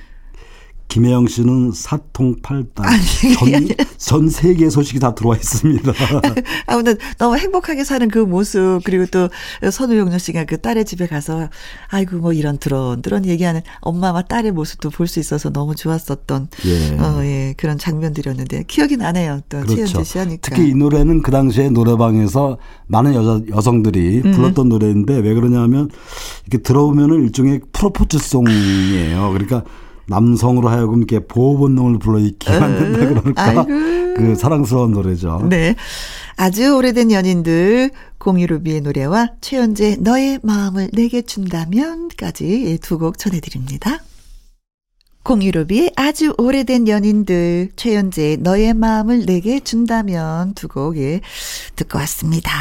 김혜영 0.87 1.27
씨는 1.27 1.71
사통팔단 1.73 2.85
전, 3.39 3.67
전 3.97 4.29
세계 4.29 4.69
소식이 4.69 4.99
다 4.99 5.15
들어와 5.15 5.35
있습니다. 5.35 5.91
아무튼 6.67 6.97
너무 7.17 7.37
행복하게 7.37 7.83
사는 7.83 8.07
그 8.09 8.19
모습 8.19 8.81
그리고 8.83 9.05
또 9.07 9.29
선우용녀 9.71 10.17
씨가 10.17 10.45
그 10.45 10.59
딸의 10.61 10.85
집에 10.85 11.07
가서 11.07 11.49
아이고 11.87 12.17
뭐 12.17 12.33
이런 12.33 12.57
드런 12.57 13.01
드런 13.01 13.25
얘기하는 13.25 13.61
엄마와 13.81 14.21
딸의 14.23 14.51
모습도 14.51 14.89
볼 14.89 15.05
수 15.07 15.19
있어서 15.19 15.49
너무 15.51 15.75
좋았었던 15.75 16.47
예. 16.65 16.97
어, 16.97 17.23
예, 17.23 17.53
그런 17.57 17.77
장면들이었는데 17.77 18.63
기억이 18.67 18.97
나네요. 18.97 19.41
또 19.49 19.57
그렇죠. 19.61 19.75
최현재 19.75 20.03
씨 20.03 20.17
하니까. 20.17 20.39
특히 20.41 20.69
이 20.69 20.73
노래는 20.73 21.21
그 21.21 21.31
당시에 21.31 21.69
노래방에서 21.69 22.57
많은 22.87 23.13
여자 23.13 23.39
여성들이 23.49 24.21
음. 24.25 24.31
불렀던 24.31 24.69
노래인데 24.69 25.17
왜 25.19 25.33
그러냐면 25.33 25.89
이렇게 26.47 26.63
들어보면은 26.63 27.23
일종의 27.23 27.61
프로포즈송이에요. 27.71 29.29
그러니까 29.31 29.63
남성으로 30.07 30.69
하여금 30.69 30.97
이렇게 30.99 31.19
보호 31.19 31.57
본능을 31.57 31.99
불러일으키게 31.99 32.59
만든다 32.59 32.99
그럴까? 33.09 33.41
아이고. 33.43 33.65
그 34.15 34.35
사랑스러운 34.37 34.91
노래죠. 34.91 35.45
네. 35.49 35.75
아주 36.37 36.75
오래된 36.75 37.11
연인들 37.11 37.91
공유루비의 38.17 38.81
노래와 38.81 39.31
최연재 39.41 39.97
너의 39.99 40.39
마음을 40.43 40.89
내게 40.93 41.21
준다면까지 41.21 42.79
두 42.81 42.97
곡 42.97 43.17
전해드립니다. 43.17 43.99
공유루비의 45.23 45.93
아주 45.95 46.33
오래된 46.37 46.87
연인들 46.87 47.71
최연재 47.75 48.37
너의 48.41 48.73
마음을 48.73 49.25
내게 49.25 49.59
준다면 49.59 50.53
두곡 50.53 50.97
예, 50.97 51.19
듣고 51.75 51.97
왔습니다. 51.99 52.51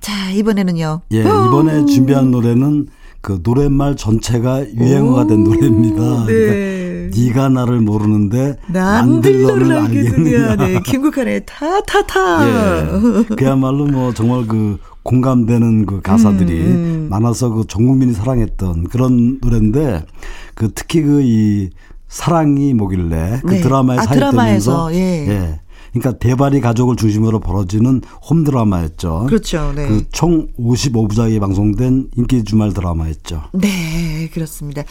자 0.00 0.30
이번에는요. 0.30 1.00
예 1.12 1.20
이번에 1.20 1.86
준비한 1.86 2.30
노래는 2.30 2.86
그 3.28 3.40
노랫말 3.42 3.94
전체가 3.94 4.64
유행어가 4.72 5.26
된 5.26 5.44
노래입니다. 5.44 6.24
네. 6.24 6.32
그러니까 6.32 7.18
네가 7.20 7.48
나를 7.50 7.82
모르는데 7.82 8.56
난들 8.68 9.42
너를 9.42 9.70
알겠느냐. 9.70 10.56
네. 10.56 10.80
김국환의 10.82 11.42
타타타. 11.44 13.28
예. 13.28 13.34
그야말로 13.36 13.84
뭐 13.84 14.14
정말 14.14 14.46
그 14.46 14.78
공감되는 15.02 15.84
그 15.84 16.00
가사들이 16.00 16.52
음, 16.62 16.66
음. 16.70 17.06
많아서 17.10 17.50
그 17.50 17.64
전 17.68 17.86
국민이 17.86 18.14
사랑했던 18.14 18.84
그런 18.84 19.38
노래인데 19.42 20.06
그 20.54 20.70
특히 20.74 21.02
그 21.02 21.20
이 21.20 21.68
사랑이 22.08 22.72
뭐길래 22.72 23.40
그 23.44 23.50
네. 23.52 23.60
드라마에 23.60 23.98
아, 23.98 24.02
사용되면서 24.04 24.94
예. 24.94 25.28
예. 25.28 25.60
그러니까 25.92 26.18
대발이 26.18 26.60
가족을 26.60 26.96
중심으로 26.96 27.40
벌어지는 27.40 28.02
홈 28.28 28.44
드라마였죠. 28.44 29.26
그렇죠. 29.28 29.72
네. 29.74 29.86
그 29.88 30.04
총 30.12 30.48
55부작이 30.58 31.38
방송된 31.40 32.08
인기 32.16 32.42
주말 32.44 32.72
드라마였죠. 32.72 33.44
네, 33.52 34.28
그렇습니다. 34.32 34.82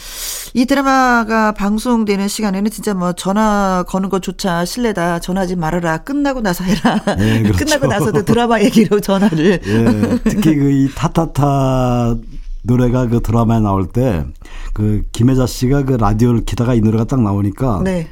이 0.54 0.66
드라마가 0.66 1.52
방송되는 1.54 2.28
시간에는 2.28 2.72
진짜 2.72 2.94
뭐 2.94 3.14
전화 3.14 3.84
거는 3.88 4.10
것조차 4.10 4.66
실례다. 4.66 5.20
전화하지 5.20 5.56
말아라. 5.56 6.00
끝나고 6.00 6.42
나서 6.42 6.64
해라. 6.64 7.02
네, 7.18 7.42
그렇죠. 7.44 7.58
끝나고 7.66 7.88
나서도 7.88 8.24
드라마 8.26 8.62
얘기로 8.62 9.00
전화를. 9.00 9.60
예, 9.66 10.20
특히 10.24 10.56
그 10.56 10.68
이 10.78 10.90
타타타 10.96 12.16
노래가 12.64 13.08
그 13.08 13.22
드라마에 13.22 13.60
나올 13.60 13.88
때 13.88 14.26
그 14.74 15.02
김혜자 15.12 15.48
씨가 15.48 15.84
그 15.86 15.94
라디오를 15.94 16.46
키다가 16.46 16.76
이 16.76 16.82
노래가 16.82 17.06
딱 17.06 17.20
나오니까 17.22 17.82
네. 17.84 18.08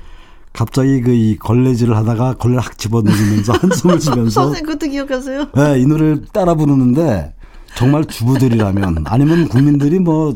갑자기 0.56 1.02
그 1.02 1.16
이 1.16 1.38
걸레질을 1.38 1.96
하다가 1.96 2.34
걸레를 2.36 2.62
확 2.62 2.78
집어넣으면서 2.78 3.54
한숨을 3.60 4.02
쉬면서 4.02 4.30
선생님 4.30 4.66
그것도 4.66 4.92
기억하세요? 4.92 5.48
네, 5.56 5.80
이 5.80 5.86
노래를 5.86 6.26
따라 6.34 6.54
부르는데 6.56 7.34
정말 7.76 8.06
주부들이라면 8.06 9.06
아니면 9.06 9.48
국민들이 9.50 10.00
뭐 10.00 10.36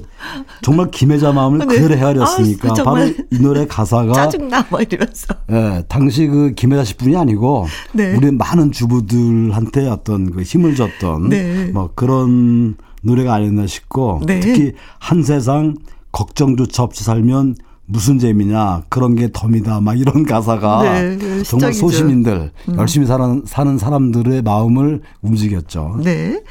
정말 0.61 0.89
김혜자 0.91 1.31
마음을 1.31 1.59
네. 1.59 1.65
그대로 1.67 1.95
헤아렸으니까 1.95 2.69
아, 2.71 2.83
바로 2.83 3.05
이 3.05 3.39
노래 3.39 3.65
가사가 3.65 4.13
짜증나 4.13 4.67
뭐 4.69 4.81
이러면서 4.81 5.33
네, 5.47 5.83
당시 5.87 6.27
그 6.27 6.51
김혜자 6.51 6.83
씨뿐이 6.83 7.15
아니고 7.15 7.67
네. 7.93 8.15
우리 8.15 8.31
많은 8.31 8.71
주부들한테 8.71 9.87
어떤 9.87 10.31
그 10.31 10.41
힘을 10.41 10.75
줬던 10.75 11.29
네. 11.29 11.71
뭐 11.73 11.91
그런 11.95 12.75
노래가 13.01 13.35
아니었나 13.35 13.67
싶고 13.67 14.21
네. 14.25 14.39
특히 14.41 14.73
한 14.97 15.23
세상 15.23 15.75
걱정조차 16.11 16.83
없이 16.83 17.03
살면 17.03 17.55
무슨 17.91 18.19
재미냐 18.19 18.83
그런 18.87 19.15
게 19.15 19.29
덤이다 19.33 19.81
막 19.81 19.99
이런 19.99 20.23
가사가 20.23 20.83
네, 20.83 21.17
네, 21.17 21.43
정말 21.43 21.73
소시민들 21.73 22.51
음. 22.69 22.75
열심히 22.77 23.07
사는, 23.07 23.43
사는 23.45 23.77
사람들의 23.77 24.43
마음을 24.43 25.01
움직였죠. 25.21 25.99
네. 26.03 26.41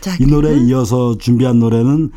자, 0.00 0.16
이 0.18 0.24
노래에 0.26 0.56
이어서 0.64 1.18
준비한 1.18 1.58
노래는 1.58 2.10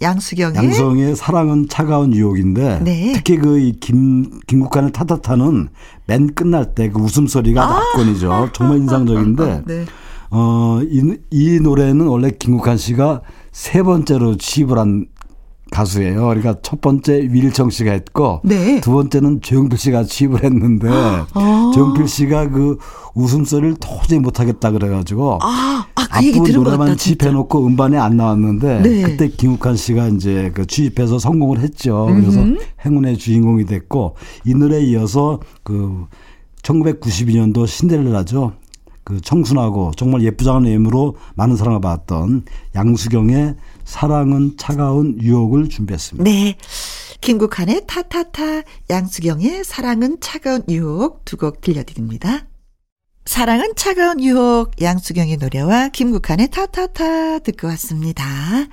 양수경의 0.00 0.56
양수경의 0.56 1.16
사랑은 1.16 1.68
차가운 1.68 2.14
유혹인데 2.14 2.80
네. 2.84 3.12
특히 3.16 3.36
그 3.36 3.72
김 3.80 4.30
김국환의 4.46 4.92
타타타는 4.92 5.68
맨 6.06 6.34
끝날 6.34 6.74
때 6.74 6.90
그 6.90 7.00
웃음소리가 7.00 7.62
아~ 7.64 7.78
낙권이죠. 7.80 8.50
정말 8.52 8.78
인상적인데 8.78 9.62
네. 9.66 9.84
어이 10.30 11.16
이 11.30 11.60
노래는 11.60 12.06
원래 12.06 12.30
김국환 12.30 12.76
씨가 12.76 13.22
세 13.50 13.82
번째로 13.82 14.36
취입을 14.36 14.78
한 14.78 15.06
가수예요. 15.70 16.26
그러니까 16.26 16.56
첫 16.62 16.80
번째 16.80 17.28
위일청 17.30 17.70
씨가 17.70 17.92
했고 17.92 18.40
네. 18.44 18.80
두 18.80 18.92
번째는 18.92 19.40
조용필 19.42 19.78
씨가 19.78 20.04
취입을 20.04 20.44
했는데 20.44 20.88
아. 20.90 21.72
조용필 21.74 22.08
씨가 22.08 22.50
그 22.50 22.78
웃음소리를 23.14 23.76
도저히 23.80 24.18
못하겠다 24.18 24.70
그래가지고 24.70 25.38
아, 25.42 25.86
아, 25.94 26.06
그 26.06 26.18
앞부 26.18 26.48
노래만 26.48 26.96
취입해놓고 26.96 27.66
음반에 27.66 27.96
안 27.96 28.16
나왔는데 28.16 28.80
네. 28.80 29.02
그때 29.02 29.28
김욱환 29.28 29.76
씨가 29.76 30.08
이제 30.08 30.50
그 30.54 30.66
취입해서 30.66 31.18
성공을 31.18 31.60
했죠. 31.60 32.06
그래서 32.14 32.40
음흠. 32.40 32.58
행운의 32.84 33.18
주인공이 33.18 33.66
됐고 33.66 34.16
이 34.44 34.54
노래에 34.54 34.82
이어서 34.84 35.40
그 35.62 36.06
1992년도 36.62 37.66
신데렐라죠. 37.66 38.52
그 39.08 39.22
청순하고 39.22 39.92
정말 39.96 40.22
예쁘장한 40.22 40.64
외모로 40.64 41.16
많은 41.34 41.56
사랑을 41.56 41.80
받았던 41.80 42.44
양수경의 42.74 43.54
사랑은 43.86 44.58
차가운 44.58 45.18
유혹을 45.22 45.70
준비했습니다. 45.70 46.30
네. 46.30 46.56
김국환의 47.22 47.84
타타타, 47.86 48.64
양수경의 48.90 49.64
사랑은 49.64 50.18
차가운 50.20 50.62
유혹 50.68 51.24
두 51.24 51.38
곡 51.38 51.62
들려드립니다. 51.62 52.44
사랑은 53.28 53.72
차가운 53.76 54.24
유혹 54.24 54.70
양수경의 54.80 55.36
노래와 55.36 55.90
김국환의 55.90 56.48
타타타 56.48 57.40
듣고 57.40 57.66
왔습니다. 57.66 58.24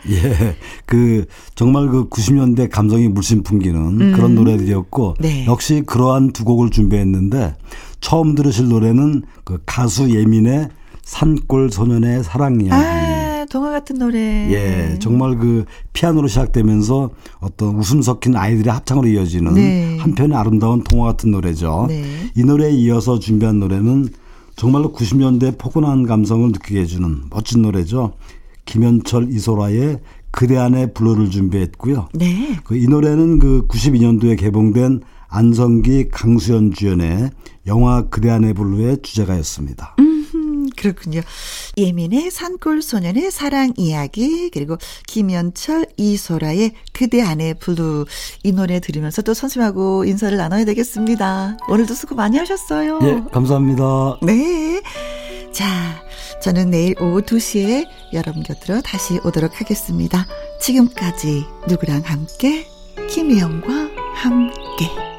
예. 0.10 0.56
그 0.86 1.26
정말 1.56 1.90
그 1.90 2.08
90년대 2.08 2.70
감성이 2.72 3.10
물씬 3.10 3.44
풍기는 3.44 4.00
음. 4.00 4.14
그런 4.14 4.34
노래들이었고 4.34 5.16
네. 5.20 5.46
역시 5.46 5.84
그러한 5.86 6.32
두 6.32 6.46
곡을 6.46 6.70
준비했는데 6.70 7.58
처음 8.00 8.34
들으실 8.34 8.70
노래는 8.70 9.24
그 9.44 9.62
가수 9.66 10.10
예민의 10.10 10.70
산골 11.04 11.70
소년의 11.70 12.24
사랑 12.24 12.62
이야기. 12.62 12.72
아, 12.72 13.46
동화 13.52 13.72
같은 13.72 13.98
노래. 13.98 14.18
예, 14.54 14.98
정말 15.00 15.38
그 15.38 15.66
피아노로 15.92 16.30
시작되면서 16.30 17.10
어떤 17.42 17.76
웃음 17.76 18.02
섞인 18.02 18.38
아이들의 18.38 18.72
합창으로 18.72 19.06
이어지는 19.10 19.54
네. 19.56 19.98
한편의 19.98 20.38
아름다운 20.38 20.82
동화 20.82 21.08
같은 21.08 21.32
노래죠. 21.32 21.88
네. 21.90 22.06
이 22.38 22.44
노래에 22.46 22.72
이어서 22.72 23.20
준비한 23.20 23.60
노래는 23.60 24.08
정말로 24.56 24.94
90년대 24.94 25.58
포근한 25.58 26.04
감성을 26.04 26.48
느끼게 26.52 26.80
해주는 26.82 27.24
멋진 27.30 27.62
노래죠. 27.62 28.14
김현철 28.66 29.30
이소라의 29.32 30.00
그대 30.32 30.58
안에 30.58 30.92
블루를 30.94 31.30
준비했고요. 31.30 32.10
네. 32.14 32.58
그 32.64 32.76
이 32.76 32.88
노래는 32.88 33.40
그 33.40 33.68
92년도에 33.68 34.38
개봉된 34.38 35.02
안성기 35.28 36.10
강수연 36.10 36.72
주연의 36.74 37.30
영화 37.68 38.04
그대 38.10 38.30
안의 38.30 38.54
블루의 38.54 39.02
주제가였습니다. 39.02 39.96
음, 40.00 40.26
그렇군요. 40.76 41.22
예민의 41.78 42.32
산골 42.32 42.82
소년의 42.82 43.32
사랑 43.32 43.74
이야기 43.78 44.50
그리고 44.52 44.78
김현철 45.08 45.88
이소라의 45.98 46.74
그대 46.94 47.22
안의 47.22 47.54
블루 47.56 48.06
이 48.44 48.52
노래 48.52 48.80
들으면서 48.80 49.22
또 49.22 49.34
선생님하고 49.34 50.06
인사를 50.06 50.38
나눠야 50.38 50.66
되겠습니다. 50.66 51.58
오늘도 51.70 51.94
수고 51.94 52.16
많이 52.16 52.38
하셨어요. 52.38 53.00
예, 53.04 53.24
감사합니다. 53.32 54.20
네. 54.22 54.82
자, 55.52 55.66
저는 56.42 56.70
내일 56.70 57.02
오후 57.02 57.22
2시에 57.22 57.88
여러분 58.14 58.44
곁으로 58.44 58.82
다시 58.82 59.20
오도록 59.24 59.62
하겠습니다. 59.62 60.28
지금까지 60.60 61.46
누구랑 61.68 62.02
함께? 62.04 62.68
김혜영과 63.10 63.90
함께. 64.16 65.15